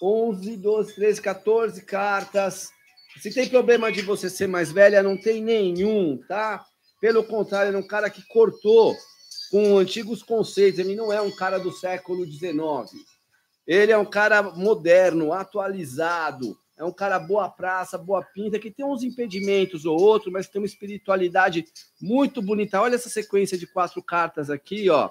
11, 0.00 0.56
12, 0.56 0.94
13, 0.94 1.20
14 1.20 1.84
cartas. 1.84 2.70
Se 3.20 3.30
tem 3.30 3.46
problema 3.46 3.92
de 3.92 4.00
você 4.00 4.30
ser 4.30 4.46
mais 4.46 4.72
velha, 4.72 5.02
não 5.02 5.18
tem 5.18 5.42
nenhum, 5.42 6.16
tá? 6.26 6.64
Pelo 6.98 7.24
contrário, 7.24 7.74
é 7.74 7.78
um 7.78 7.86
cara 7.86 8.08
que 8.08 8.26
cortou 8.26 8.96
com 9.50 9.76
antigos 9.76 10.22
conceitos. 10.22 10.78
Ele 10.78 10.94
não 10.94 11.12
é 11.12 11.20
um 11.20 11.30
cara 11.30 11.58
do 11.58 11.72
século 11.72 12.24
XIX. 12.24 12.54
Ele 13.66 13.92
é 13.92 13.98
um 13.98 14.04
cara 14.04 14.42
moderno, 14.42 15.32
atualizado. 15.32 16.56
é 16.76 16.84
um 16.84 16.92
cara 16.92 17.18
boa 17.18 17.48
praça, 17.48 17.98
boa 17.98 18.22
pinta, 18.22 18.58
que 18.58 18.70
tem 18.70 18.86
uns 18.86 19.02
impedimentos 19.02 19.84
ou 19.84 20.00
outro, 20.00 20.32
mas 20.32 20.48
tem 20.48 20.62
uma 20.62 20.66
espiritualidade 20.66 21.66
muito 22.00 22.40
bonita. 22.40 22.80
Olha 22.80 22.94
essa 22.94 23.10
sequência 23.10 23.58
de 23.58 23.66
quatro 23.66 24.02
cartas 24.02 24.48
aqui, 24.48 24.88
ó. 24.88 25.10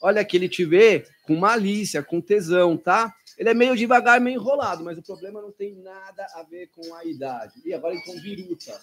Olha 0.00 0.24
que 0.24 0.34
ele 0.34 0.48
te 0.48 0.64
vê 0.64 1.04
com 1.24 1.36
malícia, 1.36 2.02
com 2.02 2.22
tesão, 2.22 2.74
tá? 2.76 3.14
Ele 3.36 3.50
é 3.50 3.54
meio 3.54 3.76
devagar, 3.76 4.18
meio 4.18 4.40
enrolado, 4.40 4.82
mas 4.82 4.96
o 4.96 5.02
problema 5.02 5.42
não 5.42 5.52
tem 5.52 5.74
nada 5.74 6.26
a 6.34 6.42
ver 6.42 6.68
com 6.68 6.94
a 6.94 7.04
idade. 7.04 7.54
E 7.64 7.74
agora 7.74 7.94
então 7.94 8.18
biruta. 8.20 8.80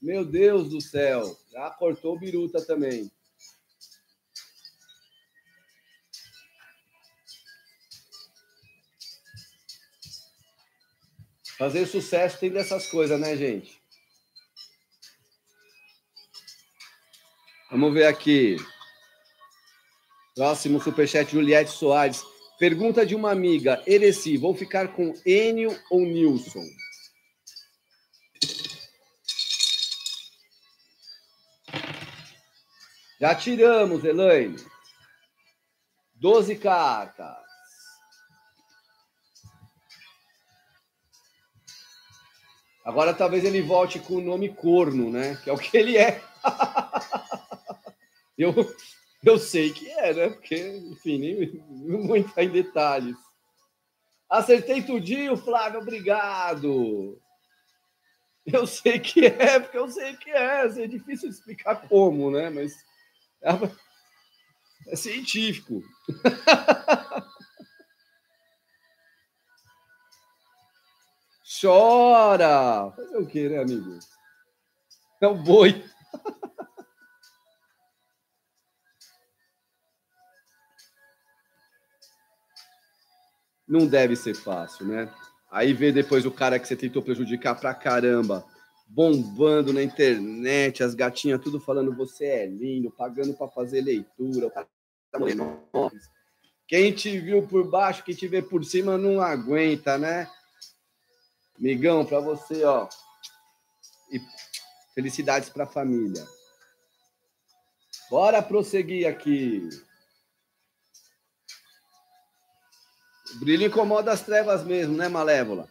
Meu 0.00 0.24
Deus 0.24 0.68
do 0.68 0.80
céu, 0.80 1.38
já 1.52 1.70
cortou 1.70 2.18
biruta 2.18 2.60
também. 2.60 3.08
Fazer 11.62 11.86
sucesso 11.86 12.40
tem 12.40 12.50
dessas 12.50 12.88
coisas, 12.88 13.20
né, 13.20 13.36
gente? 13.36 13.80
Vamos 17.70 17.94
ver 17.94 18.06
aqui. 18.06 18.56
Próximo 20.34 20.82
superchat, 20.82 21.30
Juliette 21.30 21.70
Soares. 21.70 22.24
Pergunta 22.58 23.06
de 23.06 23.14
uma 23.14 23.30
amiga. 23.30 23.80
Ereci, 23.86 24.36
vou 24.36 24.56
ficar 24.56 24.88
com 24.88 25.14
Enio 25.24 25.80
ou 25.88 26.00
Nilson? 26.00 26.66
Já 33.20 33.36
tiramos, 33.36 34.02
Elaine. 34.02 34.56
Doze 36.12 36.56
cartas. 36.56 37.51
Agora 42.84 43.14
talvez 43.14 43.44
ele 43.44 43.62
volte 43.62 43.98
com 44.00 44.14
o 44.14 44.20
nome 44.20 44.48
corno, 44.48 45.10
né? 45.10 45.38
Que 45.42 45.50
é 45.50 45.52
o 45.52 45.58
que 45.58 45.76
ele 45.76 45.96
é. 45.96 46.20
eu, 48.36 48.52
eu 49.24 49.38
sei 49.38 49.72
que 49.72 49.88
é, 49.90 50.12
né? 50.12 50.28
Porque, 50.30 50.56
enfim, 50.90 51.18
nem 51.18 52.18
entrar 52.18 52.42
em 52.42 52.50
detalhes. 52.50 53.16
Acertei 54.28 54.82
tudinho, 54.82 55.36
Flávio, 55.36 55.80
obrigado. 55.80 57.20
Eu 58.44 58.66
sei 58.66 58.98
que 58.98 59.26
é, 59.26 59.60
porque 59.60 59.78
eu 59.78 59.88
sei 59.88 60.16
que 60.16 60.30
é. 60.30 60.66
É 60.66 60.86
difícil 60.88 61.28
explicar 61.28 61.86
como, 61.88 62.30
né? 62.30 62.50
Mas 62.50 62.74
é, 63.42 63.50
é 64.88 64.96
científico. 64.96 65.82
Chora! 71.62 72.90
Fazer 72.96 73.16
o 73.18 73.26
quê, 73.26 73.48
né, 73.48 73.62
amigo? 73.62 73.96
É 75.20 75.28
o 75.28 75.36
boi. 75.36 75.84
Não 83.68 83.86
deve 83.86 84.16
ser 84.16 84.34
fácil, 84.34 84.86
né? 84.86 85.08
Aí 85.52 85.72
vê 85.72 85.92
depois 85.92 86.26
o 86.26 86.32
cara 86.32 86.58
que 86.58 86.66
você 86.66 86.74
tentou 86.74 87.00
prejudicar 87.00 87.54
pra 87.54 87.72
caramba, 87.72 88.44
bombando 88.88 89.72
na 89.72 89.84
internet, 89.84 90.82
as 90.82 90.96
gatinhas 90.96 91.40
tudo 91.40 91.60
falando 91.60 91.94
você 91.94 92.24
é 92.24 92.46
lindo, 92.46 92.90
pagando 92.90 93.34
para 93.34 93.48
fazer 93.48 93.82
leitura. 93.82 94.50
Tá 94.50 94.66
quem 96.66 96.92
te 96.92 97.20
viu 97.20 97.46
por 97.46 97.70
baixo, 97.70 98.02
quem 98.02 98.16
te 98.16 98.26
vê 98.26 98.42
por 98.42 98.64
cima 98.64 98.98
não 98.98 99.20
aguenta, 99.20 99.96
né? 99.96 100.28
Migão, 101.62 102.04
para 102.04 102.18
você, 102.18 102.64
ó. 102.64 102.88
E 104.10 104.20
felicidades 104.96 105.48
para 105.48 105.62
a 105.62 105.68
família. 105.68 106.26
Bora 108.10 108.42
prosseguir 108.42 109.06
aqui. 109.06 109.68
O 113.36 113.38
brilho 113.38 113.66
incomoda 113.66 114.10
as 114.10 114.22
trevas 114.22 114.64
mesmo, 114.64 114.96
né, 114.96 115.06
Malévola? 115.06 115.68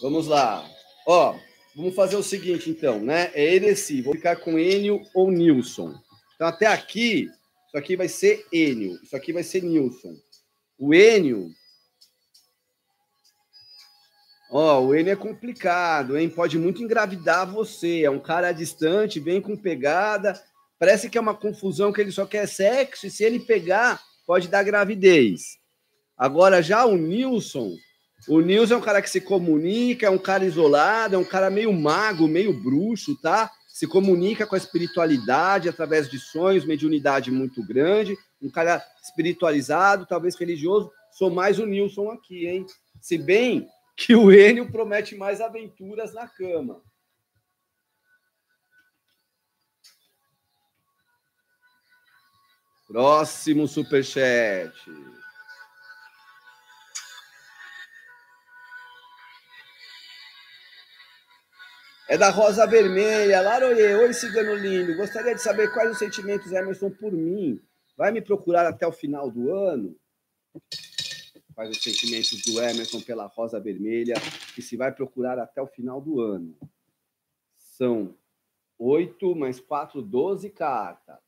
Vamos 0.00 0.26
lá. 0.26 0.66
Ó, 1.06 1.38
vamos 1.76 1.94
fazer 1.94 2.16
o 2.16 2.22
seguinte, 2.22 2.70
então, 2.70 3.00
né? 3.00 3.30
É 3.34 3.54
Ereci. 3.54 4.00
Vou 4.00 4.14
ficar 4.14 4.36
com 4.36 4.58
Enio 4.58 5.02
ou 5.14 5.30
Nilson. 5.30 5.94
Então, 6.34 6.46
até 6.46 6.66
aqui, 6.66 7.30
isso 7.66 7.76
aqui 7.76 7.96
vai 7.96 8.08
ser 8.08 8.46
Enio. 8.50 8.98
Isso 9.02 9.14
aqui 9.14 9.30
vai 9.30 9.42
ser 9.42 9.62
Nilson. 9.62 10.16
O 10.78 10.94
Enio 10.94 11.52
Ó, 14.54 14.80
oh, 14.80 14.88
o 14.88 14.94
N 14.94 15.08
é 15.08 15.16
complicado, 15.16 16.18
hein? 16.18 16.28
Pode 16.28 16.58
muito 16.58 16.82
engravidar 16.82 17.50
você. 17.50 18.04
É 18.04 18.10
um 18.10 18.20
cara 18.20 18.52
distante, 18.52 19.18
vem 19.18 19.40
com 19.40 19.56
pegada. 19.56 20.38
Parece 20.78 21.08
que 21.08 21.16
é 21.16 21.20
uma 21.20 21.32
confusão 21.32 21.90
que 21.90 22.02
ele 22.02 22.12
só 22.12 22.26
quer 22.26 22.46
sexo, 22.46 23.06
e 23.06 23.10
se 23.10 23.24
ele 23.24 23.40
pegar, 23.40 23.98
pode 24.26 24.48
dar 24.48 24.62
gravidez. 24.62 25.56
Agora, 26.18 26.62
já 26.62 26.84
o 26.84 26.98
Nilson, 26.98 27.72
o 28.28 28.40
Nilson 28.40 28.74
é 28.74 28.76
um 28.76 28.82
cara 28.82 29.00
que 29.00 29.08
se 29.08 29.22
comunica, 29.22 30.06
é 30.06 30.10
um 30.10 30.18
cara 30.18 30.44
isolado, 30.44 31.14
é 31.14 31.18
um 31.18 31.24
cara 31.24 31.48
meio 31.48 31.72
mago, 31.72 32.28
meio 32.28 32.52
bruxo, 32.52 33.16
tá? 33.22 33.50
Se 33.68 33.86
comunica 33.86 34.46
com 34.46 34.54
a 34.54 34.58
espiritualidade 34.58 35.66
através 35.66 36.10
de 36.10 36.18
sonhos, 36.18 36.66
mediunidade 36.66 37.30
muito 37.30 37.66
grande, 37.66 38.18
um 38.42 38.50
cara 38.50 38.84
espiritualizado, 39.02 40.04
talvez 40.04 40.36
religioso. 40.36 40.90
Sou 41.10 41.30
mais 41.30 41.58
o 41.58 41.64
Nilson 41.64 42.10
aqui, 42.10 42.46
hein? 42.46 42.66
Se 43.00 43.16
bem 43.16 43.66
que 43.96 44.14
o 44.14 44.32
Enio 44.32 44.70
promete 44.70 45.14
mais 45.14 45.40
aventuras 45.40 46.12
na 46.12 46.26
cama. 46.26 46.82
Próximo 52.88 53.66
superchat. 53.66 54.74
É 62.12 62.18
da 62.18 62.28
Rosa 62.28 62.66
Vermelha. 62.66 63.40
Laroye, 63.40 63.94
oi, 63.94 64.12
cigano 64.12 64.54
lindo. 64.54 64.94
Gostaria 64.96 65.34
de 65.34 65.40
saber 65.40 65.72
quais 65.72 65.92
os 65.92 65.98
sentimentos 65.98 66.52
Emerson 66.52 66.90
por 66.90 67.10
mim. 67.10 67.58
Vai 67.96 68.10
me 68.10 68.20
procurar 68.20 68.66
até 68.66 68.86
o 68.86 68.92
final 68.92 69.30
do 69.30 69.50
ano? 69.50 69.96
Os 71.70 71.82
sentimentos 71.82 72.42
do 72.42 72.60
Emerson 72.62 73.00
pela 73.00 73.26
Rosa 73.26 73.60
Vermelha, 73.60 74.14
que 74.54 74.62
se 74.62 74.76
vai 74.76 74.92
procurar 74.92 75.38
até 75.38 75.60
o 75.60 75.66
final 75.66 76.00
do 76.00 76.20
ano. 76.20 76.56
São 77.56 78.16
oito 78.78 79.34
mais 79.34 79.60
quatro, 79.60 80.02
doze 80.02 80.50
cartas. 80.50 81.22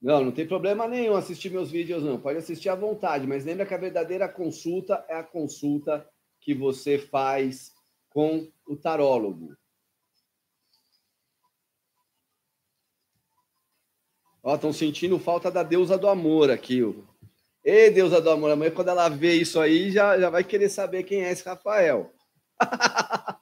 Não, 0.00 0.24
não 0.24 0.32
tem 0.32 0.46
problema 0.46 0.86
nenhum 0.86 1.16
assistir 1.16 1.50
meus 1.50 1.70
vídeos, 1.70 2.04
não. 2.04 2.20
Pode 2.20 2.38
assistir 2.38 2.68
à 2.68 2.74
vontade, 2.74 3.26
mas 3.26 3.44
lembra 3.44 3.66
que 3.66 3.74
a 3.74 3.78
verdadeira 3.78 4.28
consulta 4.28 5.04
é 5.08 5.14
a 5.16 5.24
consulta 5.24 6.08
que 6.40 6.54
você 6.54 6.98
faz 6.98 7.72
com 8.08 8.50
o 8.66 8.76
tarólogo. 8.76 9.56
Estão 14.44 14.72
sentindo 14.72 15.18
falta 15.18 15.50
da 15.50 15.62
deusa 15.62 15.98
do 15.98 16.08
amor 16.08 16.50
aqui. 16.50 16.82
Ó. 16.82 16.92
Ei, 17.64 17.90
deusa 17.90 18.20
do 18.20 18.30
amor, 18.30 18.50
amanhã 18.50 18.70
quando 18.70 18.88
ela 18.88 19.08
vê 19.08 19.34
isso 19.34 19.60
aí, 19.60 19.90
já, 19.90 20.18
já 20.18 20.30
vai 20.30 20.42
querer 20.42 20.68
saber 20.68 21.02
quem 21.02 21.24
é 21.24 21.30
esse 21.30 21.44
Rafael. 21.44 22.12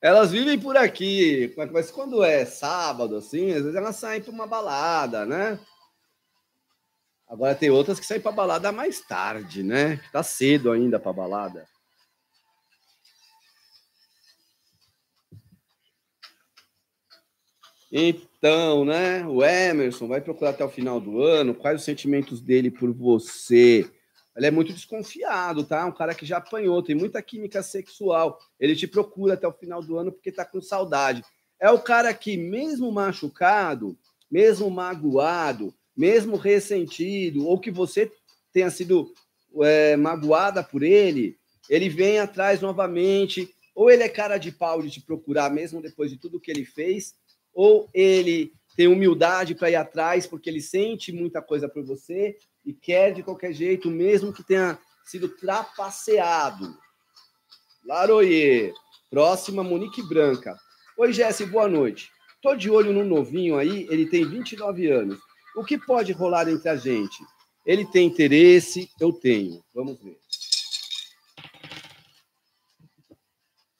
Elas 0.00 0.30
vivem 0.30 0.58
por 0.60 0.76
aqui, 0.76 1.52
mas 1.72 1.90
quando 1.90 2.22
é 2.22 2.44
sábado, 2.44 3.16
assim, 3.16 3.50
às 3.50 3.62
vezes 3.62 3.74
elas 3.74 3.96
saem 3.96 4.22
para 4.22 4.30
uma 4.30 4.46
balada, 4.46 5.26
né? 5.26 5.58
Agora 7.26 7.54
tem 7.54 7.68
outras 7.68 7.98
que 7.98 8.06
saem 8.06 8.20
para 8.20 8.30
balada 8.30 8.70
mais 8.70 9.00
tarde, 9.00 9.64
né? 9.64 9.96
Que 9.96 10.12
tá 10.12 10.22
cedo 10.22 10.70
ainda 10.70 11.00
para 11.00 11.12
balada. 11.12 11.66
Então, 17.90 18.84
né? 18.84 19.26
O 19.26 19.42
Emerson 19.42 20.06
vai 20.06 20.20
procurar 20.20 20.50
até 20.50 20.64
o 20.64 20.68
final 20.68 21.00
do 21.00 21.22
ano. 21.22 21.54
Quais 21.54 21.80
os 21.80 21.84
sentimentos 21.84 22.40
dele 22.40 22.70
por 22.70 22.92
você? 22.92 23.90
Ele 24.36 24.46
é 24.46 24.50
muito 24.50 24.72
desconfiado, 24.72 25.64
tá? 25.64 25.84
Um 25.84 25.92
cara 25.92 26.14
que 26.14 26.24
já 26.24 26.36
apanhou, 26.36 26.82
tem 26.82 26.94
muita 26.94 27.20
química 27.20 27.62
sexual. 27.62 28.38
Ele 28.60 28.76
te 28.76 28.86
procura 28.86 29.34
até 29.34 29.48
o 29.48 29.52
final 29.52 29.82
do 29.82 29.98
ano 29.98 30.12
porque 30.12 30.30
tá 30.30 30.44
com 30.44 30.60
saudade. 30.60 31.24
É 31.58 31.70
o 31.70 31.80
cara 31.80 32.14
que, 32.14 32.36
mesmo 32.36 32.92
machucado, 32.92 33.98
mesmo 34.30 34.70
magoado, 34.70 35.74
mesmo 35.96 36.36
ressentido, 36.36 37.44
ou 37.46 37.58
que 37.58 37.70
você 37.70 38.12
tenha 38.52 38.70
sido 38.70 39.12
é, 39.62 39.96
magoada 39.96 40.62
por 40.62 40.84
ele, 40.84 41.36
ele 41.68 41.88
vem 41.88 42.20
atrás 42.20 42.60
novamente, 42.60 43.52
ou 43.74 43.90
ele 43.90 44.04
é 44.04 44.08
cara 44.08 44.38
de 44.38 44.52
pau 44.52 44.80
de 44.80 44.90
te 44.90 45.00
procurar 45.00 45.50
mesmo 45.50 45.82
depois 45.82 46.10
de 46.10 46.16
tudo 46.16 46.40
que 46.40 46.50
ele 46.50 46.64
fez, 46.64 47.14
ou 47.58 47.90
ele 47.92 48.52
tem 48.76 48.86
humildade 48.86 49.52
para 49.52 49.68
ir 49.68 49.74
atrás 49.74 50.28
porque 50.28 50.48
ele 50.48 50.60
sente 50.60 51.10
muita 51.10 51.42
coisa 51.42 51.68
por 51.68 51.82
você 51.84 52.36
e 52.64 52.72
quer 52.72 53.12
de 53.12 53.20
qualquer 53.20 53.52
jeito, 53.52 53.90
mesmo 53.90 54.32
que 54.32 54.44
tenha 54.44 54.78
sido 55.04 55.28
trapaceado. 55.28 56.78
Laroyer. 57.84 58.72
Próxima, 59.10 59.64
Monique 59.64 60.00
Branca. 60.08 60.56
Oi, 60.96 61.12
Jesse, 61.12 61.44
boa 61.46 61.66
noite. 61.66 62.12
Tô 62.40 62.54
de 62.54 62.70
olho 62.70 62.92
no 62.92 63.04
novinho 63.04 63.58
aí, 63.58 63.88
ele 63.90 64.08
tem 64.08 64.24
29 64.24 64.88
anos. 64.88 65.18
O 65.56 65.64
que 65.64 65.76
pode 65.76 66.12
rolar 66.12 66.48
entre 66.48 66.68
a 66.68 66.76
gente? 66.76 67.18
Ele 67.66 67.84
tem 67.84 68.06
interesse, 68.06 68.88
eu 69.00 69.12
tenho. 69.12 69.64
Vamos 69.74 70.00
ver. 70.00 70.16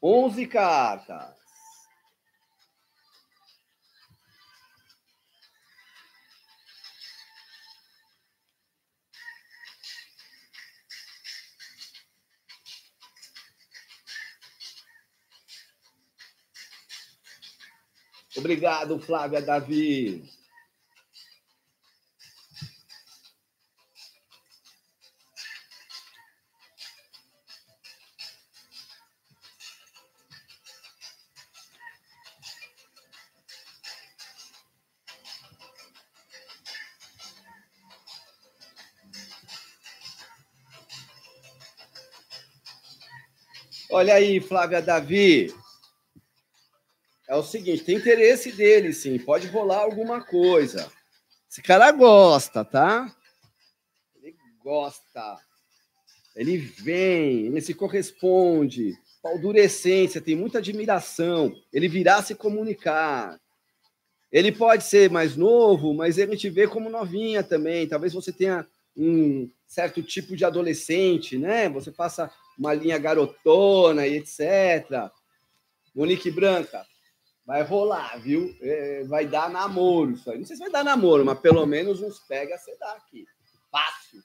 11 0.03 0.47
cartas. 0.49 1.38
Obrigado, 18.39 19.01
Flávia 19.01 19.43
Davi. 19.43 20.23
Olha 43.91 44.15
aí, 44.15 44.41
Flávia 44.41 44.81
Davi. 44.81 45.53
O 47.39 47.43
seguinte, 47.43 47.85
tem 47.85 47.97
interesse 47.97 48.53
dele, 48.53 48.93
sim. 48.93 49.19
Pode 49.19 49.47
rolar 49.49 49.79
alguma 49.79 50.21
coisa. 50.21 50.91
Esse 51.51 51.63
cara 51.63 51.91
gosta, 51.93 52.65
tá? 52.65 53.15
Ele 54.17 54.37
gosta. 54.63 55.39
Ele 56.37 56.57
vem, 56.57 57.47
ele 57.47 57.61
se 57.61 57.75
corresponde. 57.75 58.97
Paldurecência, 59.23 60.21
tem 60.21 60.37
muita 60.37 60.59
admiração. 60.59 61.55
Ele 61.73 61.89
virá 61.89 62.23
se 62.23 62.35
comunicar. 62.35 63.41
Ele 64.31 64.53
pode 64.53 64.85
ser 64.85 65.11
mais 65.11 65.37
novo, 65.37 65.95
mas 65.95 66.19
ele 66.19 66.37
te 66.37 66.51
vê 66.51 66.69
como 66.69 66.91
novinha 66.91 67.43
também. 67.43 67.89
Talvez 67.89 68.13
você 68.13 68.31
tenha 68.31 68.67
um 68.97 69.51
certo 69.67 70.03
tipo 70.03 70.37
de 70.37 70.45
adolescente, 70.45 71.39
né? 71.39 71.69
Você 71.69 71.91
faça 71.91 72.31
uma 72.59 72.75
linha 72.75 72.99
garotona 72.99 74.07
e 74.07 74.17
etc. 74.17 75.11
Monique 75.95 76.31
Branca, 76.31 76.87
vai 77.49 77.63
rolar, 77.63 78.19
viu? 78.19 78.55
É, 78.61 79.05
vai 79.05 79.27
dar 79.27 79.49
namoro 79.49 80.11
isso 80.11 80.31
aí. 80.31 80.37
Não 80.37 80.45
sei 80.45 80.55
se 80.55 80.61
vai 80.61 80.71
dar 80.71 80.85
namoro, 80.85 81.25
mas 81.25 81.41
pelo 81.41 81.65
menos 81.65 82.03
uns 82.03 82.19
pega 82.19 82.59
você 82.59 82.77
dá 82.77 82.93
aqui. 82.93 83.25
Fácil. 83.71 84.23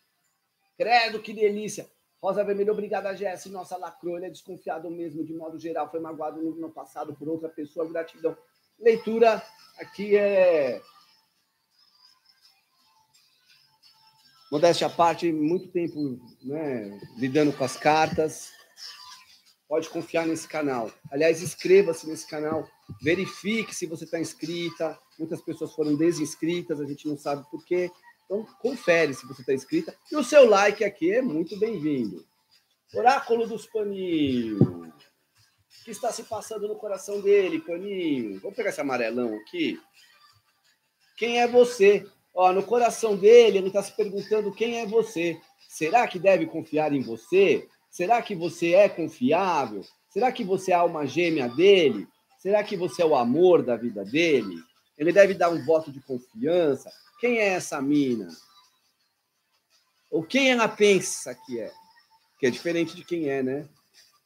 Credo, 0.78 1.22
que 1.22 1.32
delícia. 1.32 1.90
Rosa 2.22 2.44
Vermelha, 2.44 2.74
obrigada, 2.74 3.16
Jesse. 3.16 3.48
Nossa, 3.48 3.78
lacrou, 3.78 4.18
ele 4.18 4.26
é 4.26 4.30
desconfiado 4.30 4.92
mesmo, 4.92 5.24
de 5.24 5.34
modo 5.34 5.58
geral. 5.58 5.90
Foi 5.90 6.02
magoado 6.02 6.42
no 6.42 6.52
ano 6.58 6.70
passado 6.70 7.16
por 7.16 7.30
outra 7.30 7.48
pessoa. 7.48 7.88
Gratidão. 7.88 8.36
Leitura 8.78 9.42
aqui 9.78 10.18
é 10.18 10.82
Modéstia 14.52 14.88
à 14.88 14.90
parte, 14.90 15.32
muito 15.32 15.70
tempo 15.70 16.20
né, 16.44 17.00
lidando 17.16 17.54
com 17.54 17.64
as 17.64 17.78
cartas. 17.78 18.52
Pode 19.74 19.90
confiar 19.90 20.28
nesse 20.28 20.48
canal. 20.48 20.92
Aliás, 21.10 21.42
inscreva-se 21.42 22.08
nesse 22.08 22.28
canal, 22.28 22.70
verifique 23.02 23.74
se 23.74 23.88
você 23.88 24.04
está 24.04 24.20
inscrita. 24.20 24.96
Muitas 25.18 25.42
pessoas 25.42 25.74
foram 25.74 25.96
desinscritas, 25.96 26.80
a 26.80 26.86
gente 26.86 27.08
não 27.08 27.18
sabe 27.18 27.44
por 27.50 27.66
quê. 27.66 27.90
Então, 28.24 28.46
confere 28.62 29.16
se 29.16 29.26
você 29.26 29.42
está 29.42 29.52
inscrita. 29.52 29.98
E 30.12 30.16
o 30.16 30.24
seu 30.24 30.48
like 30.48 30.84
aqui 30.84 31.12
é 31.12 31.24
muito 31.24 31.58
bem-vindo. 31.58 32.24
Oráculo 32.94 33.48
dos 33.48 33.66
Paninhos. 33.66 34.62
O 34.62 34.94
que 35.84 35.90
está 35.90 36.12
se 36.12 36.22
passando 36.22 36.68
no 36.68 36.76
coração 36.76 37.20
dele, 37.20 37.58
Paninho? 37.60 38.40
Vamos 38.42 38.56
pegar 38.56 38.70
esse 38.70 38.80
amarelão 38.80 39.36
aqui. 39.38 39.82
Quem 41.18 41.42
é 41.42 41.48
você? 41.48 42.06
Ó, 42.32 42.54
no 42.54 42.62
coração 42.62 43.18
dele, 43.18 43.58
ele 43.58 43.68
está 43.70 43.82
se 43.82 43.92
perguntando 43.94 44.54
quem 44.54 44.82
é 44.82 44.86
você. 44.86 45.42
Será 45.68 46.08
que 46.08 46.20
deve 46.20 46.46
confiar 46.46 46.94
em 46.94 47.02
você? 47.02 47.68
Será 47.94 48.24
que 48.24 48.34
você 48.34 48.74
é 48.74 48.90
confiável? 48.90 49.86
Será 50.10 50.32
que 50.32 50.44
você 50.44 50.72
é 50.72 50.74
a 50.74 50.80
alma 50.80 51.06
gêmea 51.06 51.48
dele? 51.48 52.08
Será 52.40 52.64
que 52.64 52.76
você 52.76 53.04
é 53.04 53.06
o 53.06 53.16
amor 53.16 53.62
da 53.62 53.76
vida 53.76 54.04
dele? 54.04 54.56
Ele 54.98 55.14
deve 55.14 55.36
dar 55.36 55.52
um 55.52 55.64
voto 55.64 55.92
de 55.92 56.02
confiança. 56.02 56.92
Quem 57.20 57.38
é 57.38 57.50
essa 57.50 57.80
mina? 57.80 58.30
Ou 60.10 60.24
quem 60.24 60.50
ela 60.50 60.68
pensa 60.68 61.36
que 61.36 61.60
é? 61.60 61.72
Que 62.40 62.48
é 62.48 62.50
diferente 62.50 62.96
de 62.96 63.06
quem 63.06 63.30
é, 63.30 63.44
né? 63.44 63.70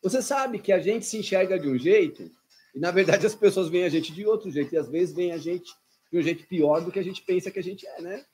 Você 0.02 0.22
sabe 0.22 0.60
que 0.60 0.72
a 0.72 0.80
gente 0.80 1.06
se 1.06 1.18
enxerga 1.18 1.60
de 1.60 1.68
um 1.68 1.78
jeito 1.78 2.32
e, 2.74 2.80
na 2.80 2.90
verdade, 2.90 3.26
as 3.26 3.36
pessoas 3.36 3.68
veem 3.68 3.84
a 3.84 3.90
gente 3.90 4.14
de 4.14 4.26
outro 4.26 4.50
jeito. 4.50 4.74
E, 4.74 4.78
às 4.78 4.88
vezes, 4.88 5.14
veem 5.14 5.34
a 5.34 5.38
gente 5.38 5.70
de 6.10 6.18
um 6.18 6.22
jeito 6.22 6.48
pior 6.48 6.80
do 6.80 6.90
que 6.90 7.00
a 7.00 7.04
gente 7.04 7.22
pensa 7.22 7.52
que 7.52 7.60
a 7.60 7.64
gente 7.64 7.86
é, 7.86 8.02
né? 8.02 8.26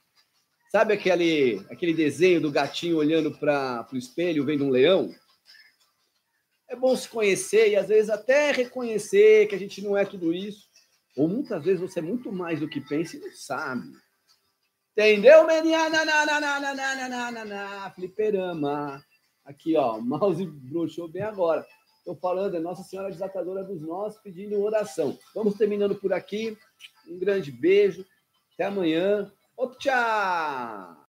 Sabe 0.71 0.93
aquele, 0.93 1.65
aquele 1.71 1.93
desenho 1.93 2.39
do 2.39 2.51
gatinho 2.51 2.97
olhando 2.97 3.31
para 3.31 3.87
o 3.91 3.97
espelho, 3.97 4.45
vendo 4.45 4.65
um 4.65 4.69
leão? 4.69 5.11
É 6.69 6.75
bom 6.75 6.95
se 6.95 7.07
conhecer 7.07 7.69
e 7.69 7.75
às 7.75 7.87
vezes 7.87 8.09
até 8.09 8.51
reconhecer 8.51 9.47
que 9.47 9.55
a 9.55 9.59
gente 9.59 9.81
não 9.81 9.97
é 9.97 10.05
tudo 10.05 10.33
isso. 10.33 10.67
Ou 11.15 11.27
muitas 11.27 11.63
vezes 11.63 11.81
você 11.81 11.99
é 11.99 12.01
muito 12.01 12.31
mais 12.31 12.59
do 12.59 12.67
que 12.67 12.81
pensa 12.81 13.17
e 13.17 13.19
não 13.19 13.31
sabe. 13.31 13.91
Entendeu, 14.91 15.45
menina? 15.45 16.05
Fliperama. 17.95 19.03
Aqui, 19.45 19.75
ó, 19.75 19.97
o 19.97 20.01
mouse 20.01 20.45
bruxou 20.45 21.07
bem 21.07 21.23
agora. 21.23 21.65
Estou 21.97 22.15
falando, 22.15 22.57
é 22.57 22.59
Nossa 22.59 22.83
Senhora 22.83 23.09
Desatadora 23.09 23.63
dos 23.63 23.81
Nós 23.81 24.17
pedindo 24.17 24.61
oração. 24.61 25.17
Vamos 25.33 25.55
terminando 25.55 25.95
por 25.95 26.11
aqui. 26.11 26.57
Um 27.07 27.17
grande 27.17 27.51
beijo. 27.51 28.05
Até 28.53 28.65
amanhã. 28.65 29.31
Tchau! 29.79 30.97